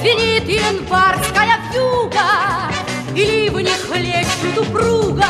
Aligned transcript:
Звенит 0.00 0.48
январская 0.48 1.58
вьюга, 1.72 2.70
И 3.16 3.24
ливни 3.24 3.68
хлещут 3.68 4.58
упруга, 4.58 5.26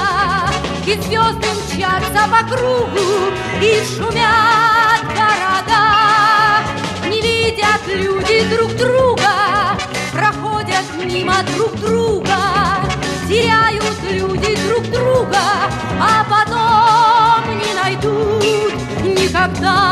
И 0.87 0.92
звезды 0.92 1.48
мчатся 1.56 2.29
по 2.30 2.46
кругу, 2.46 3.33
И 3.62 3.83
шумят 3.86 5.04
города. 5.17 5.84
Не 7.07 7.23
видят 7.23 7.81
люди 7.86 8.45
друг 8.54 8.75
друга, 8.77 9.30
Проходят 10.12 10.85
мимо 11.03 11.37
друг 11.57 11.75
друга, 11.77 12.37
Теряют 13.27 13.85
люди 14.11 14.55
друг 14.69 14.85
друга, 14.91 15.41
А 15.98 16.27
потом 16.29 17.59
не 17.59 17.73
найдут 17.73 18.45
никогда. 19.03 19.89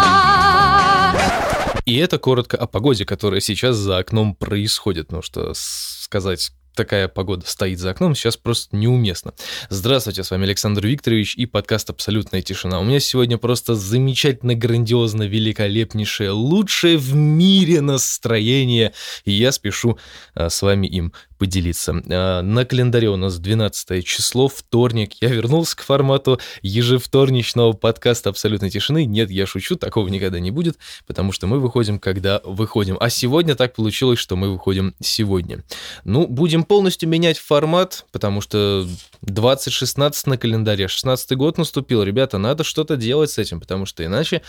И 1.86 1.96
это 1.96 2.18
коротко 2.18 2.56
о 2.56 2.66
погоде, 2.66 3.04
которая 3.04 3.40
сейчас 3.40 3.76
за 3.76 3.98
окном 3.98 4.34
происходит. 4.34 5.12
Ну 5.12 5.22
что 5.22 5.52
сказать 5.54 6.50
такая 6.76 7.08
погода 7.08 7.44
стоит 7.46 7.80
за 7.80 7.90
окном, 7.90 8.14
сейчас 8.14 8.36
просто 8.36 8.76
неуместно. 8.76 9.32
Здравствуйте, 9.70 10.22
с 10.22 10.30
вами 10.30 10.44
Александр 10.44 10.86
Викторович 10.86 11.34
и 11.36 11.46
подкаст 11.46 11.90
«Абсолютная 11.90 12.42
тишина». 12.42 12.78
У 12.78 12.84
меня 12.84 13.00
сегодня 13.00 13.38
просто 13.38 13.74
замечательно, 13.74 14.54
грандиозно, 14.54 15.24
великолепнейшее, 15.24 16.30
лучшее 16.30 16.98
в 16.98 17.14
мире 17.14 17.80
настроение, 17.80 18.92
и 19.24 19.32
я 19.32 19.50
спешу 19.50 19.98
а, 20.34 20.50
с 20.50 20.62
вами 20.62 20.86
им 20.86 21.12
поделиться. 21.38 21.94
А, 22.08 22.42
на 22.42 22.64
календаре 22.64 23.08
у 23.08 23.16
нас 23.16 23.38
12 23.38 24.04
число, 24.04 24.48
вторник. 24.48 25.14
Я 25.20 25.28
вернулся 25.28 25.76
к 25.76 25.82
формату 25.82 26.38
ежевторничного 26.62 27.72
подкаста 27.72 28.30
«Абсолютной 28.30 28.70
тишины». 28.70 29.04
Нет, 29.04 29.30
я 29.30 29.46
шучу, 29.46 29.76
такого 29.76 30.08
никогда 30.08 30.38
не 30.40 30.50
будет, 30.50 30.76
потому 31.06 31.32
что 31.32 31.46
мы 31.46 31.58
выходим, 31.58 31.98
когда 31.98 32.40
выходим. 32.44 32.96
А 33.00 33.08
сегодня 33.08 33.54
так 33.54 33.74
получилось, 33.74 34.18
что 34.18 34.36
мы 34.36 34.52
выходим 34.52 34.94
сегодня. 35.00 35.64
Ну, 36.04 36.26
будем 36.26 36.64
полностью 36.66 37.08
менять 37.08 37.38
формат, 37.38 38.04
потому 38.12 38.40
что 38.40 38.86
2016 39.22 40.26
на 40.26 40.38
календаре, 40.38 40.88
16 40.88 41.36
год 41.36 41.58
наступил. 41.58 42.02
Ребята, 42.02 42.38
надо 42.38 42.64
что-то 42.64 42.96
делать 42.96 43.30
с 43.30 43.38
этим, 43.38 43.60
потому 43.60 43.86
что 43.86 44.04
иначе, 44.04 44.42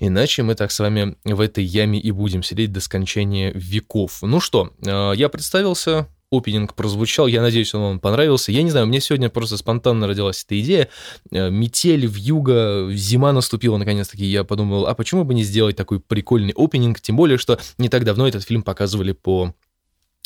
иначе 0.00 0.42
мы 0.42 0.54
так 0.54 0.70
с 0.70 0.78
вами 0.78 1.16
в 1.24 1.40
этой 1.40 1.64
яме 1.64 1.98
и 1.98 2.10
будем 2.10 2.42
сидеть 2.42 2.72
до 2.72 2.80
скончания 2.80 3.52
веков. 3.54 4.18
Ну 4.22 4.40
что, 4.40 4.72
а, 4.86 5.12
я 5.12 5.28
представился, 5.28 6.08
опенинг 6.32 6.74
прозвучал. 6.74 7.26
Я 7.26 7.42
надеюсь, 7.42 7.74
он 7.74 7.82
вам 7.82 8.00
понравился. 8.00 8.52
Я 8.52 8.62
не 8.62 8.70
знаю, 8.70 8.86
мне 8.86 9.00
сегодня 9.00 9.28
просто 9.28 9.56
спонтанно 9.56 10.06
родилась 10.06 10.44
эта 10.44 10.58
идея. 10.60 10.88
Э, 11.30 11.50
метель, 11.50 12.06
в 12.08 12.16
юго, 12.16 12.88
зима 12.92 13.32
наступила 13.32 13.76
наконец-таки. 13.76 14.24
Я 14.24 14.44
подумал, 14.44 14.86
а 14.86 14.94
почему 14.94 15.24
бы 15.24 15.34
не 15.34 15.44
сделать 15.44 15.76
такой 15.76 16.00
прикольный 16.00 16.54
опенинг? 16.56 17.00
Тем 17.00 17.16
более, 17.16 17.38
что 17.38 17.58
не 17.78 17.88
так 17.88 18.04
давно 18.04 18.26
этот 18.26 18.44
фильм 18.44 18.62
показывали 18.62 19.12
по 19.12 19.54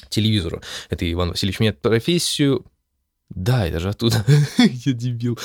телевизору. 0.09 0.63
Это 0.91 1.11
Иван 1.11 1.31
Васильевич 1.31 1.61
меняет 1.61 1.81
профессию. 1.81 2.65
Да, 3.31 3.67
это 3.67 3.81
же 3.81 3.89
оттуда. 3.89 4.25
Я 4.59 4.93
дебил. 4.93 5.39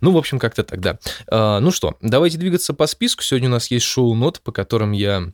Ну, 0.00 0.12
в 0.12 0.18
общем, 0.18 0.38
как-то 0.38 0.64
тогда. 0.64 0.98
А, 1.28 1.60
ну 1.60 1.70
что, 1.70 1.96
давайте 2.00 2.36
двигаться 2.38 2.74
по 2.74 2.86
списку. 2.86 3.22
Сегодня 3.22 3.48
у 3.48 3.52
нас 3.52 3.70
есть 3.70 3.86
шоу-нот, 3.86 4.40
по 4.40 4.50
которым 4.50 4.92
я 4.92 5.32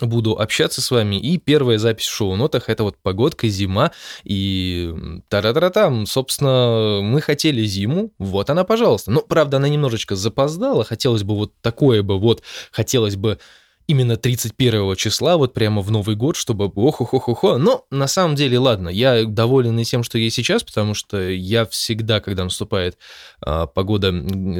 буду 0.00 0.38
общаться 0.38 0.80
с 0.80 0.90
вами. 0.90 1.16
И 1.16 1.38
первая 1.38 1.78
запись 1.78 2.06
в 2.06 2.14
шоу-нотах— 2.14 2.64
это 2.68 2.84
вот 2.84 2.96
погодка, 3.02 3.48
зима. 3.48 3.92
И 4.24 4.94
тара-тара-там, 5.28 6.06
собственно, 6.06 7.00
мы 7.02 7.20
хотели 7.20 7.64
зиму, 7.64 8.12
вот 8.18 8.48
она, 8.50 8.64
пожалуйста. 8.64 9.10
Но, 9.10 9.20
правда, 9.20 9.58
она 9.58 9.68
немножечко 9.68 10.16
запоздала. 10.16 10.84
Хотелось 10.84 11.24
бы 11.24 11.34
вот 11.36 11.52
такое 11.60 12.02
бы 12.02 12.18
вот, 12.18 12.42
хотелось 12.70 13.16
бы 13.16 13.38
именно 13.86 14.16
31 14.16 14.96
числа, 14.96 15.36
вот 15.36 15.54
прямо 15.54 15.82
в 15.82 15.90
Новый 15.90 16.16
год, 16.16 16.36
чтобы 16.36 16.66
ох-ох-ох-ох. 16.66 17.58
Но 17.58 17.86
на 17.90 18.06
самом 18.06 18.34
деле, 18.34 18.58
ладно, 18.58 18.88
я 18.88 19.24
доволен 19.24 19.78
и 19.78 19.84
тем, 19.84 20.02
что 20.02 20.18
есть 20.18 20.36
сейчас, 20.36 20.62
потому 20.62 20.94
что 20.94 21.20
я 21.28 21.66
всегда, 21.66 22.20
когда 22.20 22.44
наступает 22.44 22.98
а, 23.40 23.66
погода 23.66 24.12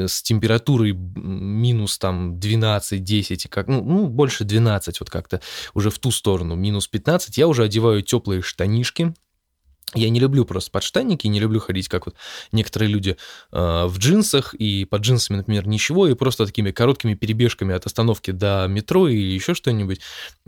с 0.08 0.22
температурой 0.22 0.92
минус 0.92 1.98
там 1.98 2.36
12-10, 2.38 3.48
как, 3.48 3.68
ну, 3.68 3.82
ну, 3.82 4.06
больше 4.08 4.44
12, 4.44 5.00
вот 5.00 5.10
как-то 5.10 5.40
уже 5.74 5.90
в 5.90 5.98
ту 5.98 6.10
сторону, 6.10 6.54
минус 6.54 6.88
15, 6.88 7.36
я 7.38 7.48
уже 7.48 7.64
одеваю 7.64 8.02
теплые 8.02 8.42
штанишки, 8.42 9.14
я 9.94 10.10
не 10.10 10.20
люблю 10.20 10.44
просто 10.44 10.70
подштанники, 10.70 11.26
не 11.26 11.40
люблю 11.40 11.60
ходить, 11.60 11.88
как 11.88 12.06
вот 12.06 12.14
некоторые 12.52 12.88
люди 12.88 13.16
э, 13.52 13.84
в 13.86 13.98
джинсах, 13.98 14.54
и 14.54 14.84
под 14.84 15.02
джинсами, 15.02 15.38
например, 15.38 15.66
ничего, 15.66 16.06
и 16.06 16.14
просто 16.14 16.46
такими 16.46 16.70
короткими 16.70 17.14
перебежками 17.14 17.74
от 17.74 17.86
остановки 17.86 18.30
до 18.30 18.66
метро 18.68 19.08
или 19.08 19.34
еще 19.34 19.54
что-нибудь, 19.54 20.00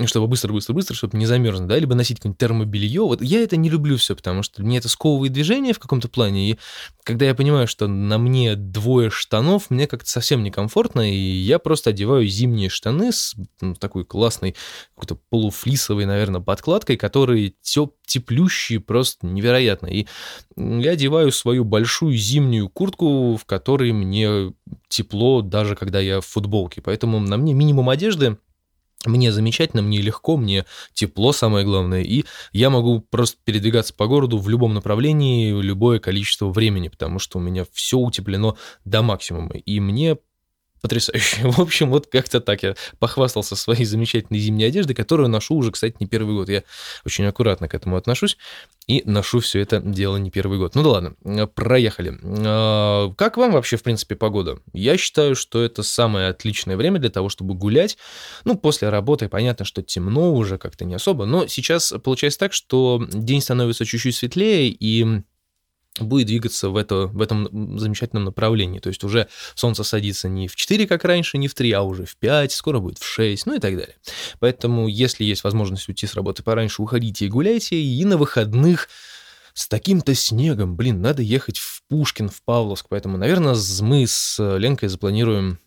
чтобы 0.07 0.27
быстро-быстро-быстро, 0.29 0.95
чтобы 0.95 1.19
не 1.19 1.27
замерзнуть, 1.27 1.69
да, 1.69 1.79
либо 1.79 1.95
носить 1.95 2.19
какое-нибудь 2.19 2.39
термобелье. 2.39 3.03
Вот 3.03 3.23
я 3.23 3.43
это 3.43 3.57
не 3.57 3.71
люблю 3.71 3.97
все, 3.97 4.15
потому 4.17 4.43
что 4.43 4.63
мне 4.63 4.79
это 4.79 4.89
сковывает 4.89 5.33
движение 5.33 5.73
в 5.73 5.79
каком-то 5.79 6.09
плане, 6.09 6.51
и 6.51 6.59
когда 7.05 7.27
я 7.27 7.35
понимаю, 7.35 7.69
что 7.69 7.87
на 7.87 8.19
мне 8.19 8.57
двое 8.57 9.11
штанов, 9.11 9.69
мне 9.69 9.87
как-то 9.87 10.09
совсем 10.09 10.43
некомфортно, 10.43 11.13
и 11.13 11.17
я 11.17 11.59
просто 11.59 11.91
одеваю 11.91 12.27
зимние 12.27 12.71
штаны 12.71 13.13
с 13.13 13.35
ну, 13.61 13.75
такой 13.75 14.05
классной, 14.05 14.57
какой-то 14.95 15.17
полуфлисовой, 15.29 16.07
наверное, 16.07 16.41
подкладкой, 16.41 16.97
которые 16.97 17.55
теп 17.63 17.93
теплющие 18.07 18.81
просто 18.81 19.27
невероятно. 19.35 19.87
И 19.87 20.07
я 20.57 20.93
одеваю 20.93 21.33
свою 21.33 21.65
большую 21.65 22.17
зимнюю 22.17 22.69
куртку, 22.69 23.37
в 23.37 23.45
которой 23.45 23.93
мне 23.93 24.53
тепло, 24.89 25.43
даже 25.43 25.77
когда 25.77 26.01
я 26.01 26.21
в 26.21 26.27
футболке. 26.27 26.81
Поэтому 26.81 27.21
на 27.21 27.37
мне 27.37 27.53
минимум 27.53 27.91
одежды, 27.91 28.39
мне 29.07 29.33
замечательно, 29.33 29.83
мне 29.83 30.01
легко, 30.01 30.37
мне 30.37 30.65
тепло, 30.93 31.33
самое 31.33 31.65
главное, 31.65 32.03
и 32.03 32.25
я 32.53 32.71
могу 32.71 33.01
просто 33.01 33.37
передвигаться 33.45 33.93
по 33.95 34.07
городу 34.07 34.39
в 34.39 34.49
любом 34.49 34.75
направлении, 34.75 35.61
любое 35.61 35.99
количество 35.99 36.49
времени, 36.49 36.89
потому 36.89 37.19
что 37.19 37.39
у 37.39 37.43
меня 37.43 37.67
все 37.73 37.99
утеплено 37.99 38.57
до 38.85 39.03
максимума, 39.03 39.57
и 39.57 39.81
мне 39.81 40.17
потрясающе. 40.85 41.39
В 41.49 41.61
общем, 41.61 41.89
вот 41.89 42.09
как-то 42.09 42.43
так 42.43 42.63
я 42.63 42.75
похвастался 42.99 43.57
своей 43.57 43.87
замечательной 43.87 44.39
зимней 44.39 44.69
одеждой, 44.69 44.93
которую 44.93 45.31
ношу 45.31 45.55
уже, 45.55 45.71
кстати, 45.71 45.97
не 45.99 46.07
первый 46.07 46.35
год. 46.35 46.51
Я 46.51 46.63
очень 47.07 47.25
аккуратно 47.25 47.69
к 47.69 47.75
этому 47.75 47.97
отношусь 47.97 48.37
и 48.87 49.03
ношу 49.07 49.41
все 49.41 49.61
это 49.61 49.81
дело 49.81 50.19
не 50.19 50.31
первый 50.31 50.59
год. 50.59 50.75
Ну 50.75 50.83
да 50.83 50.91
ладно, 50.91 51.47
проехали. 51.47 52.19
А, 52.23 53.11
как 53.17 53.39
вам 53.39 53.53
вообще, 53.53 53.79
в 53.79 53.83
принципе, 53.83 54.15
погода? 54.15 54.59
Я 54.75 54.99
считаю, 54.99 55.37
что 55.37 55.63
это 55.63 55.83
самое 55.83 56.29
отличное 56.29 56.77
время 56.77 56.99
для 56.99 57.09
того, 57.09 57.31
чтобы 57.31 57.55
гулять. 57.55 57.97
Ну, 58.45 58.59
после 58.59 58.91
работы 58.91 59.31
понятно, 59.31 59.65
что 59.65 59.83
темно 59.83 60.35
уже 60.35 60.59
как-то 60.59 60.85
не 60.85 60.97
особо, 60.97 61.25
но 61.25 61.47
сейчас 61.47 61.95
получается 62.05 62.41
так, 62.41 62.53
что 62.53 63.03
день 63.11 63.41
становится 63.41 63.87
чуть-чуть 63.87 64.17
светлее, 64.17 64.69
и 64.69 65.23
будет 66.01 66.27
двигаться 66.27 66.71
в, 66.71 66.77
это, 66.77 67.07
в 67.07 67.21
этом 67.21 67.79
замечательном 67.79 68.25
направлении. 68.25 68.81
То 68.81 68.89
есть 68.89 69.05
уже 69.05 69.29
солнце 69.55 69.85
садится 69.85 70.29
не 70.29 70.49
в 70.49 70.57
4, 70.57 70.87
как 70.87 71.05
раньше, 71.05 71.39
не 71.39 71.49
в 71.49 71.55
3, 71.55 71.73
а 71.73 71.83
уже 71.83 72.05
в 72.05 72.17
5, 72.17 72.53
скоро 72.53 72.81
будет 72.81 72.99
в 72.99 73.07
6, 73.07 73.47
ну 73.47 73.55
и 73.55 73.59
так 73.61 73.77
далее. 73.77 73.97
Поэтому, 74.41 74.89
если 74.89 75.25
есть 75.25 75.45
возможность 75.45 75.89
уйти 75.89 76.07
с 76.07 76.15
работы 76.15 76.43
пораньше, 76.43 76.83
уходите 76.83 77.27
и 77.27 77.29
гуляйте, 77.29 77.77
и 77.77 78.05
на 78.05 78.17
выходных 78.17 78.89
с 79.55 79.69
таким-то 79.69 80.15
снегом, 80.15 80.75
блин, 80.75 81.01
надо 81.01 81.23
ехать 81.23 81.59
в 81.59 81.83
Пушкин, 81.89 82.29
в 82.29 82.43
Павловск, 82.43 82.87
поэтому, 82.89 83.17
наверное, 83.17 83.55
мы 83.83 84.07
с 84.07 84.39
Ленкой 84.59 84.89
запланируем 84.89 85.59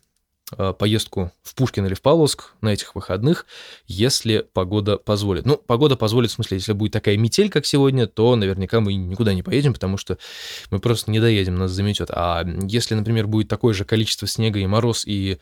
поездку 0.56 1.32
в 1.44 1.56
Пушкин 1.56 1.86
или 1.86 1.94
в 1.94 2.02
Павловск 2.02 2.54
на 2.62 2.70
этих 2.70 2.96
выходных, 2.96 3.46
если 3.86 4.48
погода 4.54 4.98
позволит. 4.98 5.46
Ну, 5.46 5.58
погода 5.58 5.98
позволит, 5.98 6.32
в 6.32 6.36
смысле, 6.36 6.58
если 6.58 6.72
будет 6.72 6.94
такая 6.94 7.18
метель, 7.18 7.50
как 7.50 7.66
сегодня, 7.66 8.08
то 8.08 8.36
наверняка 8.36 8.80
мы 8.80 8.94
никуда 8.94 9.34
не 9.34 9.44
поедем, 9.44 9.74
потому 9.74 9.98
что 9.98 10.18
мы 10.72 10.80
просто 10.80 11.12
не 11.12 11.20
доедем, 11.20 11.56
нас 11.56 11.72
заметет. 11.72 12.10
А 12.12 12.46
если, 12.64 12.96
например, 12.96 13.28
будет 13.28 13.50
такое 13.50 13.74
же 13.74 13.84
количество 13.84 14.26
снега 14.26 14.60
и 14.60 14.66
мороз, 14.66 15.04
и 15.06 15.40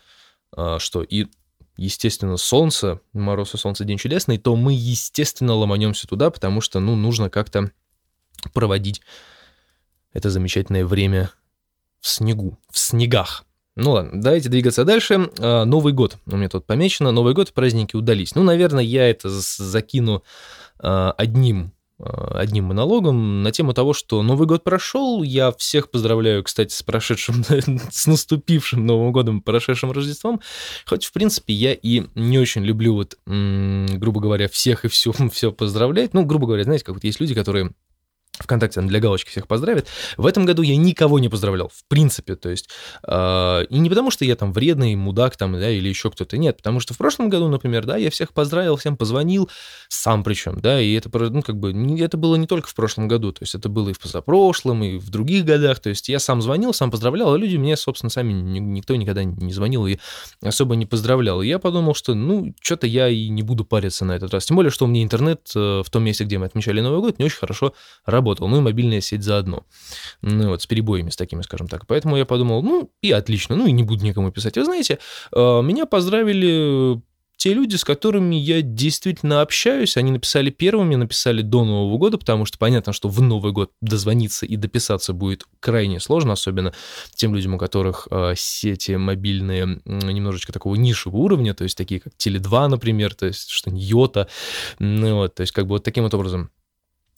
а, 0.52 0.80
что, 0.80 1.04
и 1.04 1.28
естественно, 1.78 2.38
солнце, 2.38 3.02
мороз 3.14 3.54
и 3.54 3.58
солнце 3.58 3.84
день 3.84 3.98
чудесный, 3.98 4.38
то 4.38 4.56
мы, 4.56 4.74
естественно, 4.74 5.54
ломанемся 5.54 6.08
туда, 6.08 6.30
потому 6.30 6.62
что, 6.62 6.80
ну, 6.80 6.96
нужно 6.96 7.30
как-то 7.30 7.72
проводить 8.54 9.02
это 10.14 10.30
замечательное 10.30 10.86
время 10.86 11.32
в 12.00 12.08
снегу, 12.08 12.58
в 12.72 12.80
снегах. 12.80 13.46
Ну 13.76 13.92
ладно, 13.92 14.22
давайте 14.22 14.48
двигаться 14.48 14.86
дальше. 14.86 15.30
А, 15.40 15.66
Новый 15.66 15.92
год. 15.92 16.18
У 16.26 16.38
меня 16.38 16.48
тут 16.48 16.66
помечено. 16.66 17.12
Новый 17.12 17.34
год, 17.34 17.52
праздники 17.54 17.96
удались. 17.96 18.34
Ну, 18.34 18.44
наверное, 18.44 18.84
я 18.84 19.10
это 19.10 19.30
закину 19.30 20.24
а, 20.80 21.12
одним 21.18 21.74
а, 22.00 22.40
одним 22.40 22.66
монологом 22.66 23.44
на 23.44 23.52
тему 23.52 23.74
того, 23.74 23.94
что 23.94 24.24
Новый 24.24 24.48
год 24.48 24.64
прошел. 24.64 25.24
Я 25.24 25.52
всех 25.52 25.92
поздравляю, 25.92 26.44
кстати, 26.44 26.74
с 26.74 26.84
прошедшим, 26.84 27.44
с 27.92 28.08
наступившим 28.08 28.86
Новым 28.86 29.12
годом, 29.12 29.42
прошедшим 29.42 29.92
Рождеством. 29.92 30.40
Хоть, 30.86 31.04
в 31.04 31.12
принципе, 31.12 31.54
я 31.54 31.74
и 31.74 32.06
не 32.16 32.40
очень 32.40 32.64
люблю 32.64 32.96
вот, 32.96 33.18
грубо 33.26 34.22
говоря, 34.22 34.48
всех 34.48 34.86
и 34.86 34.88
все, 34.88 35.12
все 35.34 35.52
поздравлять. 35.52 36.14
Ну, 36.14 36.24
грубо 36.24 36.48
говоря, 36.48 36.64
знаете, 36.64 36.86
как 36.86 36.96
вот 36.96 37.04
есть 37.04 37.20
люди, 37.20 37.34
которые 37.34 37.72
ВКонтакте 38.40 38.82
для 38.82 39.00
галочки 39.00 39.30
всех 39.30 39.48
поздравит. 39.48 39.88
В 40.18 40.26
этом 40.26 40.46
году 40.46 40.62
я 40.62 40.76
никого 40.76 41.20
не 41.20 41.30
поздравлял, 41.30 41.70
в 41.70 41.88
принципе, 41.88 42.36
то 42.36 42.50
есть, 42.50 42.70
э, 43.08 43.66
и 43.70 43.78
не 43.80 43.90
потому, 43.90 44.12
что 44.12 44.26
я 44.26 44.36
там 44.36 44.52
вредный, 44.52 44.96
мудак 44.96 45.38
там, 45.38 45.54
да, 45.54 45.70
или 45.70 45.88
еще 45.88 46.12
кто-то, 46.12 46.38
нет, 46.38 46.58
потому 46.58 46.80
что 46.80 46.94
в 46.94 46.98
прошлом 46.98 47.30
году, 47.30 47.48
например, 47.48 47.86
да, 47.86 47.98
я 47.98 48.10
всех 48.10 48.34
поздравил, 48.34 48.76
всем 48.76 48.98
позвонил, 48.98 49.50
сам 49.88 50.24
причем, 50.24 50.60
да, 50.60 50.82
и 50.82 50.94
это, 50.94 51.10
ну, 51.30 51.42
как 51.42 51.58
бы, 51.58 51.74
это 52.00 52.18
было 52.18 52.36
не 52.36 52.48
только 52.48 52.68
в 52.68 52.76
прошлом 52.76 53.08
году, 53.08 53.32
то 53.32 53.44
есть 53.44 53.56
это 53.56 53.70
было 53.70 53.90
и 53.90 53.94
в 53.94 54.00
позапрошлом, 54.00 54.84
и 54.84 54.98
в 54.98 55.10
других 55.10 55.46
годах, 55.46 55.80
то 55.80 55.90
есть 55.90 56.10
я 56.10 56.20
сам 56.20 56.42
звонил, 56.42 56.74
сам 56.74 56.92
поздравлял, 56.92 57.34
а 57.34 57.38
люди 57.38 57.58
мне, 57.58 57.78
собственно, 57.78 58.10
сами 58.10 58.34
никто 58.34 58.96
никогда 58.96 59.24
не 59.24 59.54
звонил 59.54 59.88
и 59.88 59.98
особо 60.42 60.76
не 60.76 60.86
поздравлял. 60.86 61.42
И 61.42 61.48
я 61.48 61.60
подумал, 61.60 61.96
что, 61.96 62.14
ну, 62.14 62.54
что-то 62.62 62.88
я 62.88 63.08
и 63.08 63.30
не 63.30 63.44
буду 63.44 63.66
париться 63.66 64.06
на 64.06 64.14
этот 64.14 64.34
раз, 64.34 64.46
тем 64.46 64.58
более, 64.58 64.72
что 64.72 64.86
у 64.86 64.88
меня 64.88 65.04
интернет 65.04 65.52
э, 65.56 65.82
в 65.86 65.90
том 65.90 66.04
месте, 66.04 66.24
где 66.24 66.38
мы 66.38 66.46
отмечали 66.46 66.82
Новый 66.82 67.00
год, 67.00 67.20
не 67.20 67.26
очень 67.26 67.38
хорошо 67.38 67.74
работает 68.06 68.25
работал, 68.26 68.48
ну 68.48 68.58
и 68.58 68.62
мобильная 68.62 69.02
сеть 69.02 69.24
заодно. 69.24 69.66
Ну 70.22 70.50
вот, 70.50 70.62
с 70.62 70.68
перебоями 70.68 71.12
с 71.12 71.16
такими, 71.16 71.44
скажем 71.44 71.68
так. 71.68 71.86
Поэтому 71.86 72.18
я 72.18 72.26
подумал, 72.26 72.64
ну 72.64 72.90
и 73.02 73.12
отлично, 73.12 73.56
ну 73.56 73.68
и 73.68 73.72
не 73.72 73.84
буду 73.84 74.04
никому 74.04 74.32
писать. 74.32 74.58
Вы 74.58 74.66
знаете, 74.66 74.98
э, 75.32 75.62
меня 75.62 75.86
поздравили 75.86 77.02
те 77.38 77.54
люди, 77.54 77.76
с 77.76 77.84
которыми 77.84 78.36
я 78.36 78.62
действительно 78.62 79.42
общаюсь, 79.42 79.98
они 79.98 80.12
написали 80.12 80.50
первыми, 80.50 80.96
написали 80.96 81.42
до 81.42 81.66
Нового 81.66 81.98
года, 81.98 82.18
потому 82.18 82.46
что 82.46 82.58
понятно, 82.58 82.94
что 82.94 83.10
в 83.10 83.22
Новый 83.22 83.52
год 83.52 83.72
дозвониться 83.82 84.46
и 84.46 84.56
дописаться 84.56 85.14
будет 85.14 85.44
крайне 85.60 86.00
сложно, 86.00 86.34
особенно 86.34 86.74
тем 87.14 87.36
людям, 87.36 87.56
у 87.56 87.58
которых 87.58 88.08
э, 88.10 88.34
сети 88.38 88.94
мобильные 88.96 89.82
немножечко 89.86 90.54
такого 90.54 90.76
нишевого 90.76 91.18
уровня, 91.18 91.54
то 91.54 91.66
есть 91.66 91.78
такие 91.78 92.00
как 92.00 92.14
Теле2, 92.14 92.68
например, 92.68 93.14
то 93.14 93.26
есть 93.26 93.50
что 93.50 93.70
Йота, 93.70 94.28
ну 94.80 95.16
вот, 95.16 95.36
то 95.36 95.42
есть 95.42 95.52
как 95.52 95.66
бы 95.66 95.76
вот 95.76 95.84
таким 95.84 96.06
вот 96.06 96.14
образом 96.14 96.50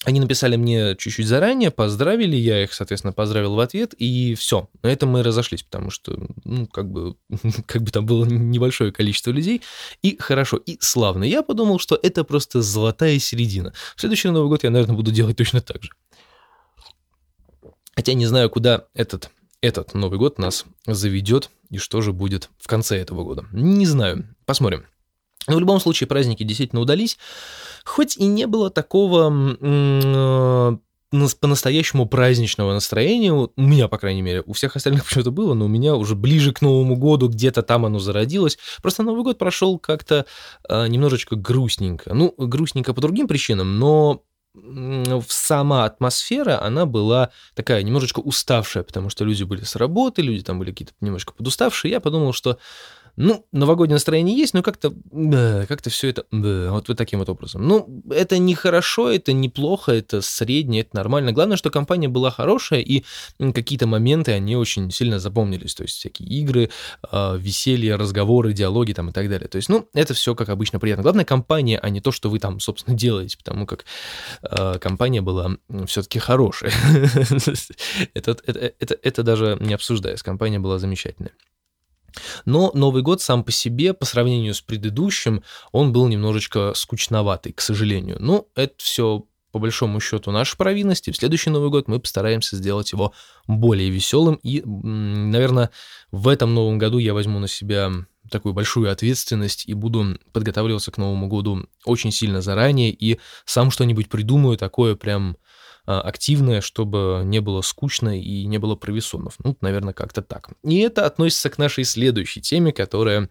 они 0.06 0.20
написали 0.20 0.56
мне 0.58 0.96
чуть-чуть 0.96 1.26
заранее, 1.26 1.72
поздравили, 1.72 2.36
я 2.36 2.64
их, 2.64 2.74
соответственно, 2.74 3.14
поздравил 3.14 3.56
в 3.56 3.60
ответ, 3.60 3.94
и 3.98 4.36
все. 4.36 4.70
На 4.84 4.88
этом 4.88 5.10
мы 5.10 5.24
разошлись, 5.24 5.64
потому 5.64 5.90
что, 5.90 6.28
ну, 6.44 6.68
как 6.68 6.92
бы, 6.92 7.16
как 7.66 7.82
бы 7.82 7.92
там 7.92 8.06
было 8.06 8.26
небольшое 8.26 8.92
количество 8.92 9.32
людей, 9.32 9.64
и 10.04 10.16
хорошо, 10.20 10.58
и 10.58 10.78
славно. 10.80 11.24
Я 11.24 11.42
подумал, 11.42 11.80
что 11.80 12.00
это 12.02 12.24
просто 12.24 12.62
золотая 12.62 13.18
середина. 13.18 13.74
В 13.96 14.02
следующий 14.02 14.30
Новый 14.30 14.50
год 14.50 14.64
я, 14.64 14.70
наверное, 14.70 14.96
буду 14.96 15.12
делать 15.12 15.38
точно 15.38 15.62
так 15.62 15.84
же. 15.84 15.90
Хотя 17.96 18.14
не 18.14 18.28
знаю, 18.28 18.52
куда 18.52 18.86
этот, 18.94 19.32
этот 19.62 19.96
Новый 19.96 20.20
год 20.20 20.38
нас 20.38 20.66
заведет, 20.86 21.50
и 21.72 21.80
что 21.80 22.02
же 22.02 22.14
будет 22.14 22.52
в 22.60 22.68
конце 22.68 22.98
этого 22.98 23.24
года. 23.24 23.46
Не 23.52 23.88
знаю, 23.88 24.36
посмотрим. 24.46 24.86
Но 25.48 25.56
в 25.56 25.60
любом 25.60 25.80
случае 25.80 26.08
праздники 26.08 26.44
действительно 26.44 26.82
удались, 26.82 27.18
хоть 27.86 28.18
и 28.18 28.26
не 28.26 28.48
было 28.48 28.70
такого 28.70 29.58
э, 29.60 30.78
по-настоящему 31.40 32.06
праздничного 32.06 32.74
настроения, 32.74 33.32
у 33.34 33.52
меня, 33.56 33.88
по 33.88 33.98
крайней 33.98 34.22
мере, 34.22 34.44
у 34.46 34.54
всех 34.54 34.76
остальных 34.76 35.06
почему-то 35.08 35.32
было, 35.32 35.54
но 35.54 35.66
у 35.66 35.70
меня 35.70 35.96
уже 35.96 36.16
ближе 36.16 36.52
к 36.52 36.62
Новому 36.62 36.98
году 36.98 37.30
где-то 37.30 37.64
там 37.64 37.86
оно 37.86 38.00
зародилось. 38.00 38.58
Просто 38.82 39.04
Новый 39.04 39.24
год 39.24 39.38
прошел 39.38 39.80
как-то 39.80 40.26
э, 40.68 40.88
немножечко 40.88 41.36
грустненько. 41.36 42.14
Ну, 42.14 42.34
грустненько 42.38 42.94
по 42.94 43.02
другим 43.02 43.28
причинам, 43.28 43.80
но 43.80 44.24
сама 45.28 45.86
атмосфера, 45.86 46.62
она 46.64 46.86
была 46.86 47.30
такая 47.54 47.84
немножечко 47.84 48.20
уставшая, 48.20 48.84
потому 48.84 49.10
что 49.10 49.24
люди 49.24 49.44
были 49.44 49.64
с 49.64 49.76
работы, 49.76 50.22
люди 50.22 50.44
там 50.44 50.60
были 50.60 50.72
какие-то 50.72 50.94
немножко 51.00 51.34
подуставшие. 51.34 51.92
Я 51.92 52.00
подумал, 52.00 52.34
что 52.34 52.58
ну, 53.18 53.46
новогоднее 53.52 53.96
настроение 53.96 54.38
есть, 54.38 54.54
но 54.54 54.62
как-то 54.62 54.94
как-то 55.68 55.90
все 55.90 56.10
это 56.10 56.26
вот, 56.32 56.88
вот 56.88 56.98
таким 56.98 57.20
вот 57.20 57.30
образом. 57.30 57.68
Ну, 57.68 58.04
это 58.12 58.38
не 58.38 58.54
хорошо, 58.54 59.10
это 59.10 59.34
неплохо, 59.34 59.92
это 59.92 60.22
среднее, 60.22 60.82
это 60.82 60.96
нормально. 60.96 61.32
Главное, 61.32 61.58
что 61.58 61.72
компания 61.72 62.08
была 62.08 62.30
хорошая, 62.30 62.82
и 62.82 63.04
какие-то 63.40 63.88
моменты, 63.88 64.34
они 64.34 64.56
очень 64.56 64.92
сильно 64.92 65.18
запомнились. 65.18 65.74
То 65.74 65.84
есть 65.84 65.98
всякие 65.98 66.30
игры, 66.30 66.70
а, 67.02 67.36
веселье, 67.36 67.96
разговоры, 67.96 68.54
диалоги 68.54 68.94
там 68.94 69.10
и 69.10 69.14
так 69.14 69.28
далее. 69.30 69.48
То 69.48 69.56
есть, 69.56 69.70
ну, 69.70 69.90
это 69.96 70.14
все 70.14 70.36
как 70.36 70.50
обычно 70.50 70.80
приятно. 70.80 71.02
Главное, 71.02 71.26
компания, 71.26 71.80
а 71.80 71.90
не 71.90 72.02
то, 72.02 72.12
что 72.12 72.30
вы 72.30 72.38
там, 72.38 72.60
собственно, 72.60 72.96
делаете, 72.98 73.38
потому 73.40 73.66
как 73.66 73.86
э, 74.44 74.78
компания 74.80 75.22
была 75.22 75.58
все-таки 75.88 76.20
хорошая. 76.20 76.72
это, 78.14 79.24
даже 79.24 79.58
не 79.60 79.74
обсуждаясь, 79.74 80.22
компания 80.22 80.60
была 80.60 80.78
замечательная. 80.78 81.32
Но 82.46 82.72
Новый 82.74 83.02
год 83.02 83.22
сам 83.22 83.44
по 83.44 83.52
себе, 83.52 83.94
по 83.94 84.06
сравнению 84.06 84.54
с 84.54 84.62
предыдущим, 84.62 85.44
он 85.72 85.94
был 85.94 86.08
немножечко 86.08 86.74
скучноватый, 86.76 87.54
к 87.54 87.62
сожалению. 87.62 88.18
Ну, 88.20 88.48
это 88.56 88.74
все 88.78 89.26
по 89.52 89.60
большому 89.60 90.00
счету 90.00 90.32
наши 90.32 90.58
провинности. 90.58 91.12
В 91.12 91.18
следующий 91.18 91.50
Новый 91.50 91.70
год 91.70 91.88
мы 91.88 92.00
постараемся 92.00 92.56
сделать 92.56 92.92
его 92.92 93.14
более 93.48 93.90
веселым. 93.90 94.36
И, 94.44 94.62
наверное, 94.64 95.72
в 96.12 96.28
этом 96.28 96.54
Новом 96.54 96.78
году 96.78 96.98
я 96.98 97.14
возьму 97.14 97.40
на 97.40 97.48
себя 97.48 97.92
такую 98.30 98.54
большую 98.54 98.92
ответственность 98.92 99.68
и 99.68 99.74
буду 99.74 100.20
подготавливаться 100.34 100.92
к 100.92 100.98
Новому 100.98 101.28
году 101.28 101.66
очень 101.86 102.12
сильно 102.12 102.42
заранее 102.42 102.92
и 102.92 103.20
сам 103.46 103.72
что-нибудь 103.72 104.10
придумаю 104.10 104.58
такое 104.58 104.96
прям 104.96 105.38
активное, 105.88 106.62
чтобы 106.62 107.22
не 107.24 107.40
было 107.40 107.62
скучно 107.62 108.20
и 108.20 108.46
не 108.46 108.58
было 108.58 108.76
провисонов. 108.76 109.36
Ну, 109.44 109.58
наверное, 109.62 109.94
как-то 109.94 110.22
так. 110.22 110.50
И 110.64 110.80
это 110.80 111.06
относится 111.06 111.50
к 111.50 111.58
нашей 111.58 111.86
следующей 111.86 112.42
теме, 112.42 112.74
которая 112.74 113.30